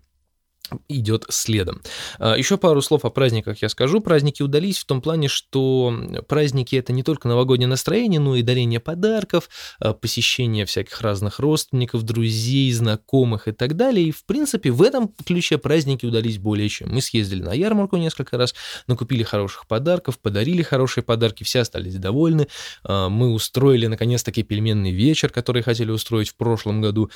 идет 0.88 1.24
следом. 1.28 1.82
А, 2.18 2.36
Еще 2.36 2.56
пару 2.56 2.82
слов 2.82 3.04
о 3.04 3.10
праздниках 3.10 3.62
я 3.62 3.68
скажу. 3.68 4.00
Праздники 4.00 4.42
удались 4.42 4.78
в 4.78 4.86
том 4.86 5.00
плане, 5.00 5.28
что 5.28 5.94
праздники 6.28 6.76
это 6.76 6.92
не 6.92 7.02
только 7.02 7.28
новогоднее 7.28 7.68
настроение, 7.68 8.20
но 8.20 8.36
и 8.36 8.42
дарение 8.42 8.80
подарков, 8.80 9.48
а, 9.80 9.92
посещение 9.92 10.66
всяких 10.66 11.00
разных 11.00 11.38
родственников, 11.38 12.02
друзей, 12.02 12.72
знакомых 12.72 13.48
и 13.48 13.52
так 13.52 13.76
далее. 13.76 14.08
И 14.08 14.12
в 14.12 14.24
принципе 14.24 14.70
в 14.70 14.82
этом 14.82 15.12
ключе 15.24 15.58
праздники 15.58 16.06
удались 16.06 16.38
более 16.38 16.68
чем. 16.68 16.92
Мы 16.92 17.00
съездили 17.00 17.42
на 17.42 17.52
ярмарку 17.52 17.96
несколько 17.96 18.38
раз, 18.38 18.54
накупили 18.86 19.22
хороших 19.22 19.66
подарков, 19.66 20.18
подарили 20.18 20.62
хорошие 20.62 21.04
подарки, 21.04 21.44
все 21.44 21.60
остались 21.60 21.96
довольны. 21.96 22.48
А, 22.84 23.08
мы 23.08 23.32
устроили 23.32 23.86
наконец-таки 23.86 24.42
пельменный 24.42 24.92
вечер, 24.92 25.30
который 25.30 25.62
хотели 25.62 25.90
устроить 25.90 26.30
в 26.30 26.36
прошлом 26.36 26.80
году. 26.80 27.10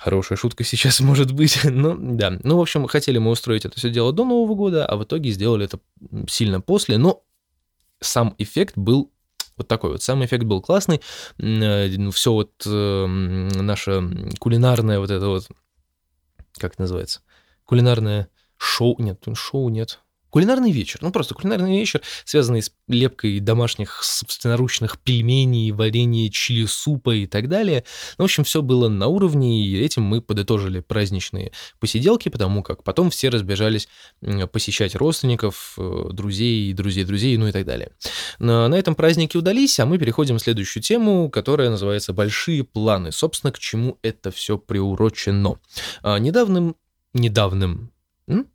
Хорошая 0.00 0.38
шутка 0.38 0.64
сейчас 0.64 1.00
может 1.00 1.32
быть. 1.32 1.60
Ну, 1.64 1.94
да. 1.98 2.38
Ну, 2.42 2.56
в 2.56 2.60
общем, 2.60 2.86
хотели 2.86 3.18
мы 3.18 3.30
устроить 3.30 3.66
это 3.66 3.76
все 3.76 3.90
дело 3.90 4.14
до 4.14 4.24
Нового 4.24 4.54
года, 4.54 4.86
а 4.86 4.96
в 4.96 5.04
итоге 5.04 5.30
сделали 5.30 5.66
это 5.66 5.78
сильно 6.26 6.62
после. 6.62 6.96
Но 6.96 7.22
сам 8.00 8.34
эффект 8.38 8.78
был 8.78 9.12
вот 9.58 9.68
такой 9.68 9.90
вот. 9.90 10.02
Сам 10.02 10.24
эффект 10.24 10.44
был 10.44 10.62
классный. 10.62 11.02
Э, 11.38 11.88
ну, 11.98 12.12
все 12.12 12.32
вот 12.32 12.50
э, 12.64 13.06
наше 13.06 14.32
кулинарное 14.38 15.00
вот 15.00 15.10
это 15.10 15.28
вот, 15.28 15.48
как 16.56 16.72
это 16.72 16.82
называется? 16.82 17.20
Кулинарное 17.66 18.28
шоу, 18.56 18.96
нет, 18.98 19.22
шоу 19.34 19.68
нет, 19.68 20.00
Кулинарный 20.30 20.70
вечер, 20.70 21.00
ну 21.02 21.10
просто 21.10 21.34
кулинарный 21.34 21.78
вечер, 21.78 22.00
связанный 22.24 22.62
с 22.62 22.72
лепкой 22.88 23.40
домашних 23.40 24.02
собственноручных 24.02 24.98
пельменей, 24.98 25.72
варенье 25.72 26.30
чили 26.30 26.66
супа 26.66 27.14
и 27.14 27.26
так 27.26 27.48
далее. 27.48 27.84
Ну, 28.18 28.24
в 28.24 28.26
общем, 28.26 28.44
все 28.44 28.62
было 28.62 28.88
на 28.88 29.08
уровне, 29.08 29.64
и 29.64 29.78
этим 29.80 30.02
мы 30.02 30.22
подытожили 30.22 30.80
праздничные 30.80 31.52
посиделки, 31.78 32.28
потому 32.28 32.62
как 32.62 32.84
потом 32.84 33.10
все 33.10 33.28
разбежались 33.28 33.88
посещать 34.52 34.94
родственников, 34.94 35.74
э, 35.78 36.08
друзей, 36.12 36.72
друзей 36.72 37.04
друзей, 37.04 37.36
ну 37.36 37.48
и 37.48 37.52
так 37.52 37.64
далее. 37.64 37.90
На, 38.38 38.68
на 38.68 38.74
этом 38.74 38.94
праздники 38.94 39.36
удались, 39.36 39.78
а 39.80 39.86
мы 39.86 39.98
переходим 39.98 40.38
в 40.38 40.42
следующую 40.42 40.82
тему, 40.82 41.30
которая 41.30 41.70
называется 41.70 42.12
«Большие 42.12 42.64
планы». 42.64 43.12
Собственно, 43.12 43.52
к 43.52 43.58
чему 43.58 43.98
это 44.02 44.30
все 44.30 44.58
приурочено. 44.58 45.58
А, 46.02 46.18
недавним 46.18 46.76
недавним 47.12 47.90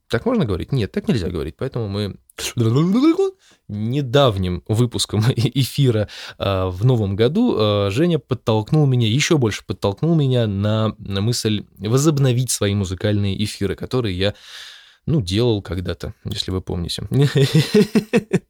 так 0.07 0.25
можно 0.25 0.45
говорить? 0.45 0.71
Нет, 0.71 0.91
так 0.91 1.07
нельзя 1.07 1.29
говорить. 1.29 1.55
Поэтому 1.57 1.87
мы 1.89 2.15
недавним 3.67 4.63
выпуском 4.67 5.21
эфира 5.35 6.07
э, 6.37 6.65
в 6.67 6.85
новом 6.85 7.15
году 7.15 7.57
э, 7.57 7.89
Женя 7.91 8.19
подтолкнул 8.19 8.85
меня, 8.85 9.07
еще 9.07 9.37
больше 9.37 9.65
подтолкнул 9.65 10.15
меня 10.15 10.47
на, 10.47 10.95
на 10.97 11.21
мысль 11.21 11.65
возобновить 11.77 12.51
свои 12.51 12.73
музыкальные 12.75 13.43
эфиры, 13.43 13.75
которые 13.75 14.17
я, 14.17 14.35
ну, 15.05 15.21
делал 15.21 15.61
когда-то, 15.61 16.13
если 16.23 16.51
вы 16.51 16.61
помните. 16.61 17.07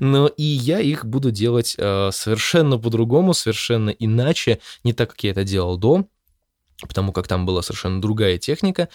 Но 0.00 0.28
и 0.28 0.42
я 0.42 0.80
их 0.80 1.06
буду 1.06 1.30
делать 1.30 1.74
э, 1.78 2.10
совершенно 2.12 2.78
по-другому, 2.78 3.34
совершенно 3.34 3.90
иначе, 3.90 4.60
не 4.84 4.92
так, 4.92 5.10
как 5.10 5.24
я 5.24 5.30
это 5.32 5.44
делал 5.44 5.76
до 5.78 6.06
потому 6.82 7.12
как 7.12 7.28
там 7.28 7.46
была 7.46 7.62
совершенно 7.62 8.00
другая 8.00 8.38
техника. 8.38 8.88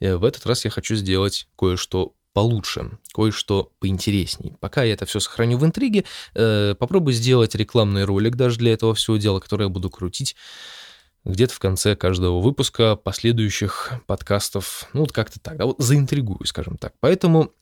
Э, 0.00 0.16
в 0.16 0.24
этот 0.24 0.46
раз 0.46 0.64
я 0.64 0.70
хочу 0.70 0.94
сделать 0.96 1.48
кое-что 1.56 2.14
получше, 2.32 2.98
кое-что 3.12 3.72
поинтересней. 3.80 4.54
Пока 4.60 4.84
я 4.84 4.92
это 4.92 5.06
все 5.06 5.20
сохраню 5.20 5.58
в 5.58 5.64
интриге, 5.64 6.04
э, 6.34 6.74
попробую 6.78 7.14
сделать 7.14 7.54
рекламный 7.54 8.04
ролик 8.04 8.36
даже 8.36 8.58
для 8.58 8.72
этого 8.72 8.94
всего 8.94 9.16
дела, 9.16 9.40
который 9.40 9.64
я 9.64 9.68
буду 9.68 9.90
крутить 9.90 10.36
где-то 11.24 11.52
в 11.54 11.58
конце 11.58 11.96
каждого 11.96 12.40
выпуска 12.40 12.96
последующих 12.96 13.92
подкастов. 14.06 14.88
Ну, 14.92 15.00
вот 15.00 15.12
как-то 15.12 15.40
так, 15.40 15.56
да, 15.56 15.66
вот 15.66 15.76
заинтригую, 15.78 16.44
скажем 16.46 16.78
так. 16.78 16.94
Поэтому 17.00 17.52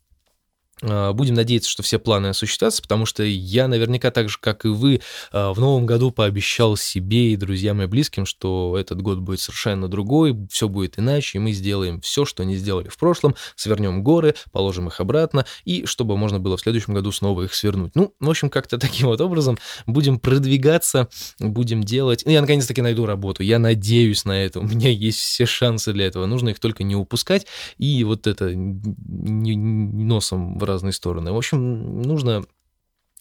будем 0.82 1.34
надеяться, 1.34 1.70
что 1.70 1.82
все 1.82 1.98
планы 1.98 2.26
осуществятся, 2.26 2.82
потому 2.82 3.06
что 3.06 3.22
я 3.22 3.66
наверняка 3.66 4.10
так 4.10 4.28
же, 4.28 4.36
как 4.38 4.64
и 4.64 4.68
вы, 4.68 5.00
а, 5.32 5.52
в 5.52 5.60
новом 5.60 5.86
году 5.86 6.10
пообещал 6.10 6.76
себе 6.76 7.32
и 7.32 7.36
друзьям 7.36 7.80
и 7.80 7.86
близким, 7.86 8.26
что 8.26 8.76
этот 8.78 9.00
год 9.00 9.18
будет 9.18 9.40
совершенно 9.40 9.88
другой, 9.88 10.36
все 10.50 10.68
будет 10.68 10.98
иначе, 10.98 11.38
и 11.38 11.40
мы 11.40 11.52
сделаем 11.52 12.00
все, 12.00 12.24
что 12.24 12.44
не 12.44 12.56
сделали 12.56 12.88
в 12.88 12.98
прошлом, 12.98 13.34
свернем 13.54 14.02
горы, 14.02 14.34
положим 14.52 14.88
их 14.88 15.00
обратно, 15.00 15.46
и 15.64 15.86
чтобы 15.86 16.16
можно 16.16 16.40
было 16.40 16.56
в 16.56 16.60
следующем 16.60 16.92
году 16.92 17.10
снова 17.10 17.42
их 17.42 17.54
свернуть. 17.54 17.92
Ну, 17.94 18.12
в 18.20 18.28
общем, 18.28 18.50
как-то 18.50 18.76
таким 18.78 19.08
вот 19.08 19.20
образом 19.20 19.58
будем 19.86 20.18
продвигаться, 20.18 21.08
будем 21.38 21.82
делать... 21.82 22.22
Ну, 22.26 22.32
я 22.32 22.42
наконец-таки 22.42 22.82
найду 22.82 23.06
работу, 23.06 23.42
я 23.42 23.58
надеюсь 23.58 24.24
на 24.24 24.44
это, 24.44 24.60
у 24.60 24.64
меня 24.64 24.90
есть 24.90 25.20
все 25.20 25.46
шансы 25.46 25.92
для 25.92 26.06
этого, 26.06 26.26
нужно 26.26 26.50
их 26.50 26.60
только 26.60 26.84
не 26.84 26.96
упускать, 26.96 27.46
и 27.78 28.04
вот 28.04 28.26
это 28.26 28.52
носом 28.54 30.58
разные 30.66 30.92
стороны. 30.92 31.32
В 31.32 31.36
общем, 31.36 32.02
нужно 32.02 32.44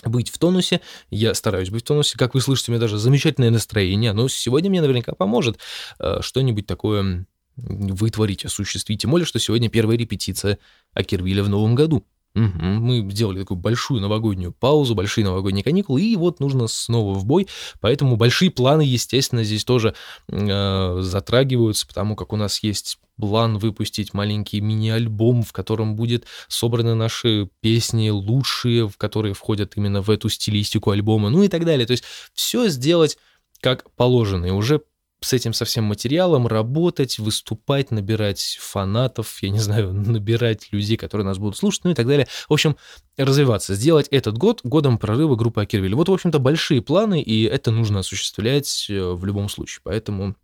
быть 0.04 0.30
в 0.30 0.38
тонусе. 0.38 0.82
Я 1.10 1.34
стараюсь 1.34 1.70
быть 1.70 1.84
в 1.84 1.88
тонусе. 1.88 2.18
Как 2.18 2.34
вы 2.34 2.42
слышите, 2.42 2.72
у 2.72 2.74
меня 2.74 2.82
даже 2.82 2.98
замечательное 2.98 3.50
настроение. 3.50 4.14
Но 4.14 4.28
сегодня 4.28 4.70
мне 4.70 4.82
наверняка 4.82 5.14
поможет 5.14 5.58
э, 6.00 6.22
что-нибудь 6.22 6.68
такое 6.68 7.26
вытворить, 7.56 8.46
осуществить. 8.46 9.02
Тем 9.02 9.12
более, 9.12 9.26
что 9.26 9.40
сегодня 9.40 9.70
первая 9.70 9.98
репетиция 9.98 10.60
Акервилля 10.94 11.44
в 11.44 11.50
новом 11.50 11.76
году. 11.76 12.06
Мы 12.36 13.10
сделали 13.12 13.40
такую 13.40 13.58
большую 13.58 14.02
новогоднюю 14.02 14.52
паузу, 14.52 14.94
большие 14.94 15.24
новогодние 15.24 15.64
каникулы, 15.64 16.02
и 16.02 16.16
вот 16.16 16.40
нужно 16.40 16.68
снова 16.68 17.14
в 17.14 17.26
бой. 17.26 17.48
Поэтому 17.80 18.18
большие 18.18 18.52
планы, 18.52 18.82
естественно, 18.82 19.44
здесь 19.44 19.64
тоже 19.64 19.96
э, 20.28 20.98
затрагиваются, 21.02 21.88
потому 21.88 22.16
как 22.16 22.34
у 22.34 22.36
нас 22.36 22.62
есть 22.62 23.00
план 23.18 23.58
выпустить 23.58 24.14
маленький 24.14 24.60
мини-альбом, 24.60 25.44
в 25.44 25.54
котором 25.54 25.96
будет 25.96 26.26
собраны 26.50 26.96
наши 26.96 27.50
песни 27.62 28.10
лучшие, 28.10 28.90
в 28.90 28.98
которые 28.98 29.34
входят 29.34 29.78
именно 29.78 30.02
в 30.02 30.10
эту 30.10 30.28
стилистику 30.30 30.92
альбома, 30.92 31.30
ну 31.30 31.44
и 31.44 31.48
так 31.48 31.66
далее. 31.66 31.88
То 31.88 31.92
есть 31.92 32.04
все 32.34 32.68
сделать 32.68 33.18
как 33.62 33.90
положено. 33.96 34.46
И 34.46 34.52
уже 34.52 34.82
с 35.26 35.34
этим 35.34 35.54
совсем 35.54 35.86
материалом 35.86 36.46
работать, 36.46 37.18
выступать, 37.18 37.90
набирать 37.90 38.58
фанатов, 38.62 39.42
я 39.42 39.50
не 39.50 39.60
знаю, 39.60 39.92
набирать 39.94 40.72
людей, 40.72 40.98
которые 40.98 41.26
нас 41.26 41.38
будут 41.38 41.58
слушать, 41.58 41.84
ну 41.84 41.92
и 41.92 41.94
так 41.96 42.08
далее. 42.08 42.28
В 42.48 42.54
общем, 42.54 42.78
развиваться, 43.18 43.74
сделать 43.74 44.08
этот 44.12 44.38
год 44.38 44.62
годом 44.64 44.98
прорыва 44.98 45.36
группы 45.36 45.62
Акервиль. 45.62 45.96
Вот, 45.96 46.10
в 46.10 46.14
общем-то, 46.14 46.40
большие 46.40 46.82
планы, 46.82 47.22
и 47.22 47.44
это 47.44 47.72
нужно 47.72 48.00
осуществлять 48.00 48.86
э, 48.90 49.02
в 49.02 49.26
любом 49.26 49.50
случае. 49.50 49.82
Поэтому 49.84 50.36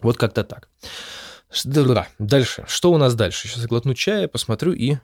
вот 0.00 0.16
как-то 0.16 0.42
так. 0.42 0.68
Да, 1.64 2.08
дальше. 2.18 2.64
Что 2.66 2.92
у 2.92 2.98
нас 2.98 3.14
дальше? 3.14 3.48
Сейчас 3.48 3.66
глотну 3.66 3.94
чая, 3.94 4.28
посмотрю 4.28 4.72
и... 4.72 4.96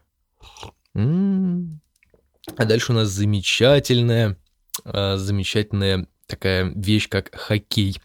А 2.57 2.65
дальше 2.67 2.93
у 2.93 2.95
нас 2.95 3.09
замечательная, 3.09 4.37
а, 4.85 5.17
замечательная 5.17 6.07
такая 6.27 6.65
вещь, 6.75 7.09
как 7.09 7.35
хоккей. 7.35 7.97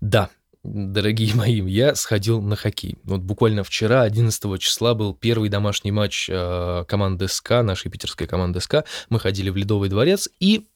Да, 0.00 0.30
дорогие 0.62 1.34
мои, 1.34 1.60
я 1.68 1.94
сходил 1.94 2.40
на 2.40 2.56
хоккей. 2.56 2.98
Вот 3.04 3.20
буквально 3.20 3.64
вчера, 3.64 4.02
11 4.02 4.60
числа, 4.60 4.94
был 4.94 5.14
первый 5.14 5.48
домашний 5.48 5.92
матч 5.92 6.28
э, 6.30 6.84
команды 6.88 7.28
СК, 7.28 7.62
нашей 7.62 7.90
питерской 7.90 8.26
команды 8.26 8.60
СК. 8.60 8.84
Мы 9.08 9.20
ходили 9.20 9.50
в 9.50 9.56
Ледовый 9.56 9.88
дворец 9.88 10.28
и 10.40 10.66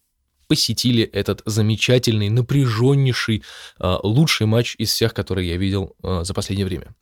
посетили 0.48 1.02
этот 1.02 1.42
замечательный, 1.46 2.28
напряженнейший, 2.28 3.42
э, 3.78 3.96
лучший 4.02 4.46
матч 4.46 4.76
из 4.78 4.90
всех, 4.90 5.14
которые 5.14 5.48
я 5.48 5.56
видел 5.56 5.96
э, 6.02 6.22
за 6.24 6.34
последнее 6.34 6.66
время. 6.66 6.94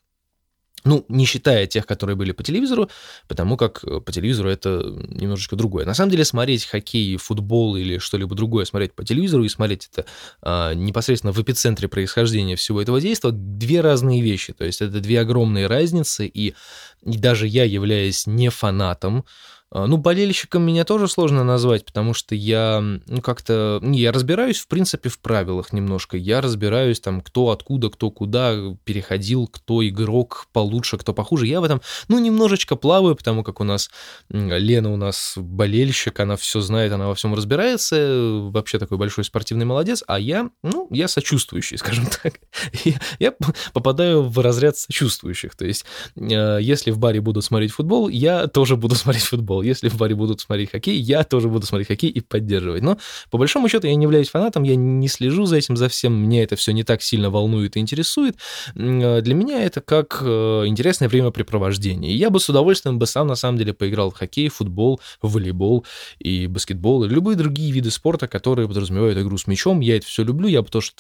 Ну, 0.85 1.05
не 1.09 1.27
считая 1.27 1.67
тех, 1.67 1.87
которые 1.87 2.17
были 2.17 2.33
по 2.33 2.43
телевизору, 2.43 2.89
потому 3.29 3.57
как 3.57 3.85
э, 3.85 4.01
по 4.01 4.13
телевизору 4.13 4.49
это 4.49 4.83
немножечко 5.09 5.57
другое. 5.57 5.85
На 5.85 5.95
самом 5.95 6.11
деле 6.11 6.25
смотреть 6.25 6.65
хоккей, 6.65 7.17
футбол 7.17 7.77
или 7.77 7.99
что-либо 7.99 8.35
другое, 8.35 8.65
смотреть 8.65 8.95
по 8.95 9.05
телевизору 9.05 9.45
и 9.45 9.49
смотреть 9.49 9.91
это 9.93 10.07
а, 10.43 10.73
непосредственно 10.73 11.33
в 11.33 11.43
эпицентре 11.43 11.89
происхождения 11.89 12.57
всего 12.57 12.81
этого 12.81 13.01
действия, 13.01 13.31
две 13.33 13.81
разные 13.81 14.23
вещи. 14.23 14.53
То 14.53 14.65
есть 14.65 14.81
это 14.81 15.01
две 15.01 15.21
огромные 15.21 15.67
разницы, 15.67 16.27
и, 16.27 16.55
и 17.03 17.19
даже 17.19 17.47
я, 17.47 17.65
являясь 17.65 18.27
не 18.27 18.49
фанатом, 18.49 19.25
ну, 19.73 19.99
болельщиком 19.99 20.65
меня 20.65 20.85
тоже 20.85 21.07
сложно 21.07 21.45
назвать, 21.45 21.85
потому 21.85 22.13
что 22.13 22.35
я, 22.35 22.81
ну, 22.81 23.23
как-то... 23.23 23.81
Я 23.85 24.11
разбираюсь, 24.11 24.59
в 24.59 24.67
принципе, 24.67 25.09
в 25.09 25.21
правилах 25.21 25.73
немножко. 25.73 26.17
Я 26.17 26.41
разбираюсь, 26.41 26.99
там, 26.99 27.21
кто 27.21 27.51
откуда, 27.51 27.89
кто 27.89 28.11
куда 28.11 28.57
переходил, 28.85 29.47
кто 29.47 29.87
игрок 29.87 30.47
получше, 30.53 30.99
кто 30.99 31.15
похуже. 31.15 31.47
Я 31.47 31.61
в 31.61 31.65
этом, 31.65 31.81
ну, 32.09 32.19
немножечко 32.19 32.75
плаваю, 32.75 33.15
потому 33.15 33.45
как 33.45 33.61
у 33.61 33.65
нас 33.65 33.91
Лена 34.29 34.93
у 34.93 34.97
нас 34.97 35.35
болельщик, 35.37 36.19
она 36.19 36.35
все 36.35 36.61
знает, 36.61 36.93
она 36.93 37.07
во 37.07 37.15
всем 37.15 37.35
разбирается, 37.35 38.49
вообще 38.53 38.81
такой 38.81 38.99
большой 38.99 39.23
спортивный 39.23 39.67
молодец, 39.67 40.03
а 40.09 40.19
я, 40.19 40.51
ну, 40.65 40.89
я 40.91 41.07
сочувствующий, 41.07 41.77
скажем 41.79 42.07
так. 42.07 42.41
Я, 42.85 43.01
я 43.21 43.35
попадаю 43.73 44.25
в 44.25 44.37
разряд 44.41 44.77
сочувствующих. 44.77 45.55
То 45.55 45.65
есть, 45.65 45.85
э, 46.17 46.59
если 46.61 46.91
в 46.91 46.99
баре 46.99 47.21
будут 47.21 47.45
смотреть 47.45 47.71
футбол, 47.71 48.09
я 48.09 48.49
тоже 48.49 48.77
буду 48.77 48.95
смотреть 48.97 49.25
футбол 49.25 49.60
футбол. 49.61 49.63
Если 49.63 49.89
в 49.89 49.97
баре 49.97 50.15
будут 50.15 50.41
смотреть 50.41 50.71
хоккей, 50.71 50.99
я 50.99 51.25
тоже 51.25 51.49
буду 51.49 51.67
смотреть 51.67 51.89
хоккей 51.89 52.11
и 52.11 52.21
поддерживать. 52.21 52.83
Но 52.83 52.99
по 53.31 53.39
большому 53.39 53.69
счету 53.69 53.87
я 53.87 53.95
не 53.95 54.05
являюсь 54.05 54.29
фанатом, 54.29 54.65
я 54.65 54.77
не 54.77 55.09
слежу 55.09 55.47
за 55.47 55.57
этим, 55.57 55.77
за 55.77 55.89
всем. 55.89 56.15
Мне 56.15 56.43
это 56.43 56.57
все 56.57 56.73
не 56.73 56.85
так 56.85 57.03
сильно 57.03 57.31
волнует 57.31 57.77
и 57.77 57.81
интересует. 57.81 58.37
Э, 58.75 59.21
для 59.21 59.35
меня 59.35 59.63
это 59.65 59.81
как 59.81 60.23
э, 60.23 60.65
интересное 60.67 61.09
времяпрепровождение. 61.09 62.15
Я 62.15 62.31
бы 62.31 62.41
с 62.41 62.49
удовольствием 62.49 62.99
бы 62.99 63.07
сам 63.07 63.27
на 63.27 63.37
самом 63.37 63.59
деле 63.59 63.73
поиграл 63.73 64.11
в 64.11 64.15
хоккей, 64.15 64.49
футбол, 64.49 65.01
волейбол 65.23 65.85
и 66.19 66.47
баскетбол, 66.47 67.05
и 67.05 67.09
любые 67.09 67.37
другие 67.37 67.73
виды 67.73 67.91
спорта, 67.91 68.29
которые 68.29 68.69
подразумевают 68.69 69.19
игру 69.19 69.39
с 69.39 69.47
мячом. 69.47 69.81
Я 69.81 69.97
это 69.97 70.07
все 70.07 70.25
люблю, 70.25 70.49
я 70.49 70.63
бы 70.63 70.69
тоже 70.69 70.93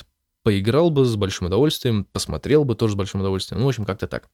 поиграл 0.43 0.91
бы 0.91 1.05
с 1.05 1.17
большим 1.17 1.47
удовольствием, 1.49 2.07
посмотрел 2.13 2.65
бы 2.65 2.75
тоже 2.75 2.95
с 2.95 2.97
большим 2.97 3.21
удовольствием. 3.21 3.61
Ну, 3.61 3.67
в 3.67 3.69
общем, 3.69 3.85
как-то 3.85 4.07
так. 4.07 4.29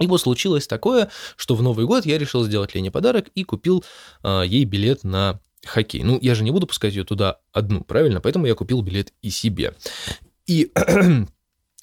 И 0.00 0.06
вот 0.06 0.20
случилось 0.20 0.66
такое, 0.66 1.10
что 1.36 1.54
в 1.54 1.62
Новый 1.62 1.86
год 1.86 2.06
я 2.06 2.18
решил 2.18 2.44
сделать 2.44 2.74
Лене 2.74 2.90
подарок 2.90 3.28
и 3.34 3.44
купил 3.44 3.84
э, 4.22 4.42
ей 4.46 4.64
билет 4.64 5.04
на 5.04 5.40
хоккей. 5.64 6.02
Ну, 6.02 6.18
я 6.20 6.34
же 6.34 6.44
не 6.44 6.50
буду 6.50 6.66
пускать 6.66 6.94
ее 6.94 7.04
туда 7.04 7.38
одну, 7.52 7.82
правильно? 7.82 8.20
Поэтому 8.20 8.46
я 8.46 8.54
купил 8.54 8.82
билет 8.82 9.12
и 9.22 9.30
себе. 9.30 9.74
И 10.46 10.72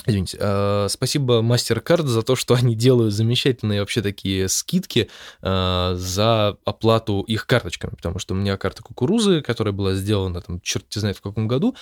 Извините, 0.06 0.38
э, 0.40 0.88
спасибо 0.90 1.42
MasterCard 1.42 2.06
за 2.08 2.22
то, 2.22 2.38
что 2.38 2.54
они 2.54 2.74
делают 2.74 3.14
замечательные 3.14 3.82
вообще 3.82 4.02
такие 4.02 4.48
скидки 4.48 5.10
э, 5.42 5.94
за 5.96 6.58
оплату 6.64 7.22
их 7.28 7.46
карточками, 7.46 7.96
потому 7.96 8.18
что 8.18 8.34
у 8.34 8.38
меня 8.38 8.56
карта 8.56 8.82
кукурузы, 8.82 9.42
которая 9.42 9.74
была 9.74 9.96
сделана 9.96 10.42
там 10.42 10.62
черт 10.62 10.86
знает 10.90 11.18
в 11.18 11.22
каком 11.22 11.50
году, 11.50 11.76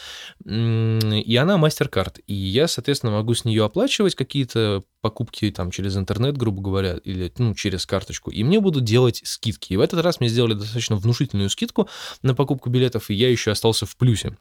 и 0.44 1.40
она 1.40 1.58
MasterCard, 1.58 2.22
и 2.26 2.34
я, 2.34 2.68
соответственно, 2.68 3.14
могу 3.14 3.36
с 3.36 3.46
нее 3.46 3.64
оплачивать 3.64 4.16
какие-то 4.16 4.84
покупки 5.02 5.52
там 5.52 5.70
через 5.70 5.96
интернет, 5.96 6.38
грубо 6.38 6.62
говоря, 6.62 6.98
или 7.04 7.32
ну, 7.38 7.54
через 7.54 7.86
карточку, 7.86 8.32
и 8.32 8.44
мне 8.44 8.60
будут 8.60 8.84
делать 8.84 9.22
скидки. 9.26 9.74
И 9.74 9.78
в 9.78 9.82
этот 9.82 10.04
раз 10.04 10.20
мне 10.20 10.28
сделали 10.28 10.56
достаточно 10.56 10.96
внушительную 10.96 11.52
скидку 11.52 11.88
на 12.24 12.34
покупку 12.34 12.72
билетов, 12.72 13.12
и 13.12 13.14
я 13.14 13.30
еще 13.30 13.52
остался 13.52 13.86
в 13.86 13.96
плюсе 13.96 14.36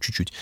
чуть-чуть. 0.00 0.32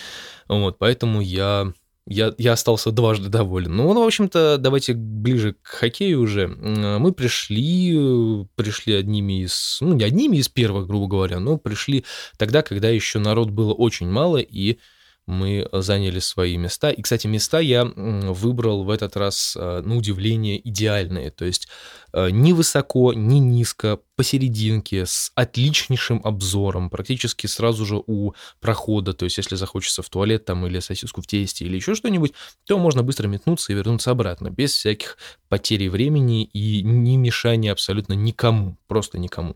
Вот, 0.47 0.79
поэтому 0.79 1.21
я 1.21 1.73
я, 2.05 2.33
я 2.37 2.53
остался 2.53 2.91
дважды 2.91 3.29
доволен. 3.29 3.75
Ну, 3.75 3.93
в 3.93 4.05
общем-то, 4.05 4.57
давайте 4.57 4.93
ближе 4.93 5.55
к 5.61 5.67
хоккею 5.67 6.21
уже. 6.21 6.47
Мы 6.47 7.13
пришли, 7.13 8.45
пришли 8.55 8.93
одними 8.95 9.43
из, 9.43 9.77
ну, 9.81 9.93
не 9.93 10.03
одними 10.03 10.37
из 10.37 10.49
первых, 10.49 10.87
грубо 10.87 11.07
говоря, 11.07 11.39
но 11.39 11.57
пришли 11.57 12.03
тогда, 12.37 12.61
когда 12.61 12.89
еще 12.89 13.19
народ 13.19 13.51
было 13.51 13.73
очень 13.73 14.09
мало, 14.09 14.37
и 14.37 14.77
мы 15.25 15.67
заняли 15.71 16.19
свои 16.19 16.57
места. 16.57 16.89
И, 16.89 17.01
кстати, 17.01 17.27
места 17.27 17.59
я 17.59 17.85
выбрал 17.85 18.83
в 18.83 18.89
этот 18.89 19.15
раз, 19.15 19.55
э, 19.57 19.81
на 19.81 19.95
удивление, 19.95 20.59
идеальные. 20.67 21.31
То 21.31 21.45
есть 21.45 21.67
э, 22.11 22.29
ни 22.29 22.51
высоко, 22.51 23.13
ни 23.13 23.37
низко, 23.37 23.99
посерединке, 24.15 25.05
с 25.05 25.31
отличнейшим 25.35 26.21
обзором, 26.23 26.89
практически 26.89 27.47
сразу 27.47 27.85
же 27.85 28.01
у 28.05 28.33
прохода. 28.59 29.13
То 29.13 29.25
есть, 29.25 29.37
если 29.37 29.55
захочется 29.55 30.01
в 30.01 30.09
туалет 30.09 30.45
там 30.45 30.65
или 30.67 30.79
сосиску 30.79 31.21
в 31.21 31.27
тесте 31.27 31.65
или 31.65 31.75
еще 31.75 31.95
что-нибудь, 31.95 32.33
то 32.65 32.77
можно 32.77 33.01
быстро 33.01 33.27
метнуться 33.27 33.71
и 33.71 33.75
вернуться 33.75 34.11
обратно, 34.11 34.49
без 34.49 34.73
всяких 34.73 35.17
потерь 35.47 35.89
времени 35.89 36.43
и 36.43 36.83
не 36.83 37.17
мешания 37.17 37.71
абсолютно 37.71 38.13
никому, 38.13 38.77
просто 38.87 39.17
никому. 39.17 39.55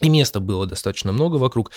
И 0.00 0.08
места 0.08 0.40
было 0.40 0.66
достаточно 0.66 1.12
много 1.12 1.36
вокруг, 1.36 1.70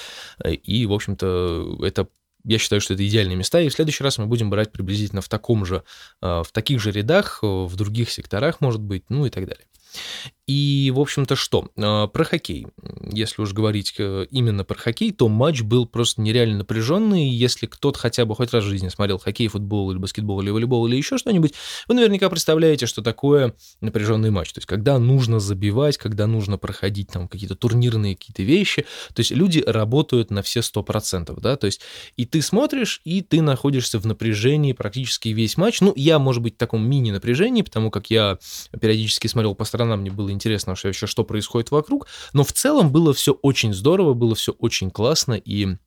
э, 0.44 0.54
и, 0.54 0.86
в 0.86 0.94
общем-то, 0.94 1.80
это 1.84 2.08
я 2.48 2.58
считаю, 2.58 2.82
что 2.82 2.94
это 2.94 3.06
идеальные 3.06 3.36
места, 3.36 3.60
и 3.60 3.70
в 3.70 3.74
следующий 3.74 4.04
раз 4.04 4.18
мы 4.18 4.26
будем 4.26 4.50
брать 4.50 4.72
приблизительно 4.72 5.22
в 5.22 5.30
таком 5.30 5.66
же, 5.66 5.84
а, 6.22 6.44
в 6.44 6.52
таких 6.52 6.80
же 6.80 6.92
рядах, 6.92 7.40
в 7.42 7.76
других 7.76 8.10
секторах, 8.10 8.62
может 8.62 8.82
быть, 8.82 9.04
ну 9.10 9.26
и 9.26 9.30
так 9.30 9.46
далее. 9.46 9.66
И, 10.48 10.94
в 10.96 11.00
общем-то, 11.02 11.36
что? 11.36 11.70
А, 11.78 12.08
про 12.08 12.24
хоккей. 12.24 12.68
Если 13.12 13.42
уж 13.42 13.52
говорить 13.52 13.94
э, 13.98 14.26
именно 14.32 14.64
про 14.64 14.78
хоккей, 14.78 15.12
то 15.12 15.28
матч 15.28 15.62
был 15.62 15.86
просто 15.86 16.22
нереально 16.22 16.60
напряженный. 16.60 17.28
Если 17.28 17.66
кто-то 17.66 18.00
хотя 18.00 18.24
бы 18.26 18.34
хоть 18.34 18.54
раз 18.54 18.64
в 18.64 18.68
жизни 18.68 18.88
смотрел 18.88 19.18
хоккей, 19.18 19.50
футбол 19.50 19.92
или 19.92 19.98
баскетбол 19.98 20.40
или 20.40 20.50
волейбол 20.50 20.88
или 20.88 20.96
еще 20.96 21.18
что-нибудь, 21.18 21.54
вы 21.90 21.96
наверняка 21.96 22.30
представляете, 22.30 22.86
что 22.86 23.02
такое 23.02 23.56
напряженный 23.82 24.30
матч. 24.30 24.54
То 24.54 24.60
есть, 24.60 24.68
когда 24.68 25.00
нужно 25.00 25.42
забивать, 25.42 25.98
когда 25.98 26.28
нужно 26.28 26.58
проходить 26.58 27.10
там 27.10 27.28
какие-то 27.28 27.56
турнирные 27.56 28.16
какие-то 28.16 28.44
вещи. 28.44 28.86
То 29.14 29.20
есть, 29.20 29.32
люди 29.32 29.62
работают 29.68 30.32
на 30.32 30.44
все 30.44 30.62
100%, 30.62 31.38
да, 31.42 31.58
то 31.58 31.66
есть, 31.66 31.82
и 32.16 32.26
ты 32.26 32.42
смотришь, 32.42 33.02
и 33.04 33.22
ты 33.22 33.42
находишься 33.42 34.00
в 34.00 34.06
напряжении 34.06 34.72
практически 34.72 35.30
весь 35.30 35.58
матч. 35.58 35.82
Ну, 35.82 35.92
я, 35.98 36.20
может 36.20 36.42
быть, 36.42 36.56
в 36.56 36.58
таком 36.58 36.90
мини-напряжении, 36.90 37.64
потому 37.64 37.92
как 37.92 38.10
я 38.10 38.40
периодически 38.80 39.28
смотрел 39.28 39.54
по 39.56 39.66
сторонам, 39.66 39.87
мне 39.96 40.12
было 40.12 40.32
интересно 40.32 40.72
вообще, 40.72 41.08
что 41.08 41.24
происходит 41.24 41.72
вокруг, 41.72 42.08
но 42.34 42.44
в 42.44 42.52
целом 42.52 42.92
было 42.92 43.14
все 43.14 43.34
очень 43.34 43.74
здорово, 43.74 44.14
было 44.14 44.36
все 44.36 44.52
очень 44.52 44.92
классно, 44.92 45.34
и 45.34 45.78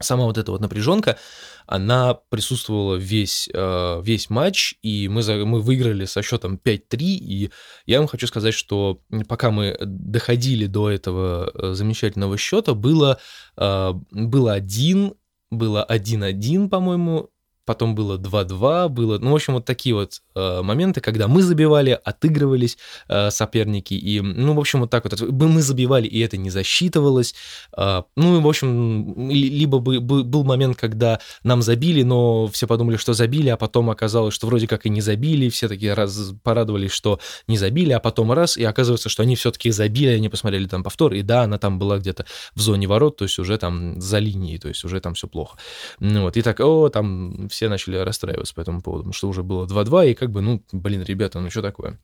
сама 0.00 0.24
вот 0.24 0.38
эта 0.38 0.52
вот 0.52 0.60
напряженка, 0.60 1.18
она 1.66 2.14
присутствовала 2.14 2.96
весь, 2.96 3.48
э, 3.52 4.02
весь 4.02 4.30
матч, 4.30 4.74
и 4.82 5.08
мы, 5.08 5.22
за, 5.22 5.36
мы 5.44 5.60
выиграли 5.60 6.04
со 6.04 6.22
счетом 6.22 6.60
5-3, 6.62 6.96
и 6.98 7.50
я 7.86 7.98
вам 7.98 8.08
хочу 8.08 8.26
сказать, 8.26 8.54
что 8.54 9.00
пока 9.28 9.50
мы 9.50 9.76
доходили 9.80 10.66
до 10.66 10.90
этого 10.90 11.50
э, 11.52 11.72
замечательного 11.74 12.36
счета, 12.36 12.74
было, 12.74 13.18
э, 13.56 13.92
было 14.10 14.52
один, 14.52 15.14
было 15.50 15.86
1-1, 15.88 16.68
по-моему, 16.68 17.30
потом 17.66 17.94
было 17.94 18.16
2-2, 18.16 18.88
было, 18.88 19.18
ну, 19.18 19.32
в 19.32 19.34
общем, 19.34 19.54
вот 19.54 19.64
такие 19.64 19.94
вот 19.94 20.22
э, 20.34 20.62
моменты, 20.62 21.00
когда 21.00 21.28
мы 21.28 21.42
забивали, 21.42 21.98
отыгрывались 22.04 22.78
э, 23.08 23.30
соперники, 23.30 23.94
и, 23.94 24.20
ну, 24.20 24.54
в 24.54 24.60
общем, 24.60 24.80
вот 24.80 24.90
так 24.90 25.04
вот, 25.04 25.20
мы 25.20 25.60
забивали, 25.60 26.06
и 26.06 26.20
это 26.20 26.36
не 26.36 26.50
засчитывалось, 26.50 27.34
э, 27.76 28.02
ну, 28.16 28.40
в 28.40 28.48
общем, 28.48 29.30
либо 29.30 29.80
бы, 29.80 30.00
бы, 30.00 30.22
был 30.22 30.44
момент, 30.44 30.78
когда 30.78 31.18
нам 31.42 31.60
забили, 31.60 32.02
но 32.02 32.46
все 32.46 32.66
подумали, 32.66 32.96
что 32.96 33.12
забили, 33.12 33.48
а 33.48 33.56
потом 33.56 33.90
оказалось, 33.90 34.34
что 34.34 34.46
вроде 34.46 34.68
как 34.68 34.86
и 34.86 34.88
не 34.88 35.00
забили, 35.00 35.48
все 35.48 35.68
такие 35.68 35.94
раз 35.94 36.32
порадовались, 36.42 36.92
что 36.92 37.18
не 37.48 37.58
забили, 37.58 37.92
а 37.92 38.00
потом 38.00 38.32
раз, 38.32 38.56
и 38.56 38.64
оказывается, 38.64 39.08
что 39.08 39.24
они 39.24 39.34
все-таки 39.34 39.70
забили, 39.70 40.10
они 40.10 40.28
посмотрели 40.28 40.66
там 40.66 40.84
повтор, 40.84 41.14
и 41.14 41.22
да, 41.22 41.42
она 41.42 41.58
там 41.58 41.78
была 41.80 41.98
где-то 41.98 42.26
в 42.54 42.60
зоне 42.60 42.86
ворот, 42.86 43.16
то 43.16 43.24
есть 43.24 43.38
уже 43.40 43.58
там 43.58 44.00
за 44.00 44.20
линией, 44.20 44.58
то 44.58 44.68
есть 44.68 44.84
уже 44.84 45.00
там 45.00 45.14
все 45.14 45.26
плохо. 45.26 45.58
Ну, 45.98 46.22
вот, 46.22 46.36
и 46.36 46.42
так, 46.42 46.60
о, 46.60 46.88
там 46.90 47.48
все 47.56 47.70
начали 47.70 47.96
расстраиваться 47.96 48.54
по 48.54 48.60
этому 48.60 48.82
поводу, 48.82 49.04
потому 49.04 49.14
что 49.14 49.28
уже 49.28 49.42
было 49.42 49.66
2-2, 49.66 50.04
и 50.04 50.14
как 50.14 50.30
бы, 50.30 50.42
ну, 50.42 50.62
блин, 50.72 51.02
ребята, 51.02 51.40
ну 51.40 51.48
что 51.48 51.62
такое? 51.62 51.98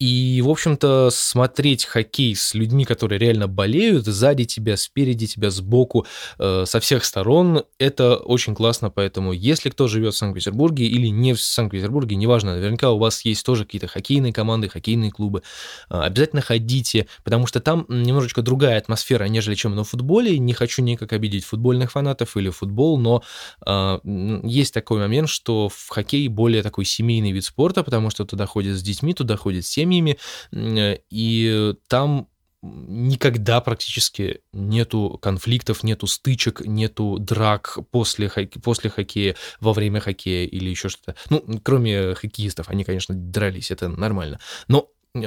И, 0.00 0.42
в 0.44 0.50
общем-то, 0.50 1.10
смотреть 1.12 1.84
хоккей 1.84 2.34
с 2.34 2.52
людьми, 2.54 2.84
которые 2.84 3.20
реально 3.20 3.46
болеют, 3.46 4.06
сзади 4.06 4.44
тебя, 4.44 4.76
спереди 4.76 5.26
тебя, 5.28 5.50
сбоку, 5.50 6.04
э, 6.38 6.64
со 6.66 6.80
всех 6.80 7.04
сторон, 7.04 7.62
это 7.78 8.16
очень 8.16 8.56
классно. 8.56 8.90
Поэтому, 8.90 9.32
если 9.32 9.70
кто 9.70 9.86
живет 9.86 10.14
в 10.14 10.16
Санкт-Петербурге 10.16 10.86
или 10.86 11.06
не 11.06 11.32
в 11.32 11.40
Санкт-Петербурге, 11.40 12.16
неважно, 12.16 12.56
наверняка 12.56 12.90
у 12.90 12.98
вас 12.98 13.24
есть 13.24 13.46
тоже 13.46 13.64
какие-то 13.64 13.86
хоккейные 13.86 14.32
команды, 14.32 14.68
хоккейные 14.68 15.12
клубы, 15.12 15.42
э, 15.88 15.96
обязательно 15.96 16.42
ходите, 16.42 17.06
потому 17.22 17.46
что 17.46 17.60
там 17.60 17.86
немножечко 17.88 18.42
другая 18.42 18.78
атмосфера, 18.78 19.24
нежели 19.26 19.54
чем 19.54 19.76
на 19.76 19.84
футболе. 19.84 20.38
Не 20.40 20.54
хочу 20.54 20.82
никак 20.82 21.12
обидеть 21.12 21.44
футбольных 21.44 21.92
фанатов 21.92 22.36
или 22.36 22.50
футбол, 22.50 22.98
но 22.98 23.22
э, 23.64 24.00
есть 24.42 24.74
такой 24.74 24.98
момент, 24.98 25.28
что 25.28 25.68
в 25.68 25.88
хоккей 25.88 26.26
более 26.26 26.64
такой 26.64 26.84
семейный 26.84 27.30
вид 27.30 27.44
спорта, 27.44 27.84
потому 27.84 28.10
что 28.10 28.24
туда 28.24 28.46
ходят 28.46 28.76
с 28.76 28.82
детьми, 28.82 29.14
туда 29.14 29.36
ходят 29.36 29.64
семьи, 29.64 29.83
семьями, 29.84 30.18
э, 30.52 30.98
и 31.10 31.74
там 31.88 32.28
никогда 32.64 33.60
практически 33.60 34.40
нету 34.52 35.18
конфликтов, 35.20 35.82
нету 35.82 36.06
стычек, 36.06 36.62
нету 36.64 37.18
драк 37.20 37.78
после, 37.90 38.28
хок... 38.28 38.50
после 38.62 38.90
хоккея, 38.90 39.36
во 39.60 39.72
время 39.72 40.00
хоккея 40.00 40.46
или 40.46 40.70
еще 40.70 40.88
что-то. 40.88 41.14
Ну, 41.30 41.44
кроме 41.62 42.14
хоккеистов, 42.14 42.68
они, 42.70 42.84
конечно, 42.84 43.14
дрались, 43.14 43.70
это 43.70 43.88
нормально. 43.88 44.40
Но 44.68 44.88
э, 45.14 45.18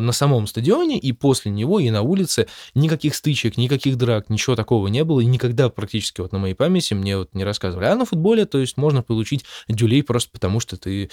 на 0.00 0.12
самом 0.12 0.46
стадионе 0.46 0.98
и 0.98 1.12
после 1.12 1.50
него, 1.50 1.80
и 1.80 1.90
на 1.90 2.02
улице 2.02 2.46
никаких 2.74 3.14
стычек, 3.14 3.58
никаких 3.58 3.96
драк, 3.96 4.30
ничего 4.30 4.56
такого 4.56 4.88
не 4.88 5.04
было, 5.04 5.20
и 5.20 5.26
никогда 5.26 5.68
практически 5.68 6.22
вот 6.22 6.32
на 6.32 6.38
моей 6.38 6.54
памяти 6.54 6.94
мне 6.94 7.18
вот 7.18 7.34
не 7.34 7.44
рассказывали. 7.44 7.86
А 7.86 7.94
на 7.94 8.06
футболе, 8.06 8.46
то 8.46 8.58
есть 8.58 8.76
можно 8.78 9.02
получить 9.02 9.44
дюлей 9.68 10.02
просто 10.02 10.30
потому, 10.32 10.60
что 10.60 10.76
ты 10.78 11.10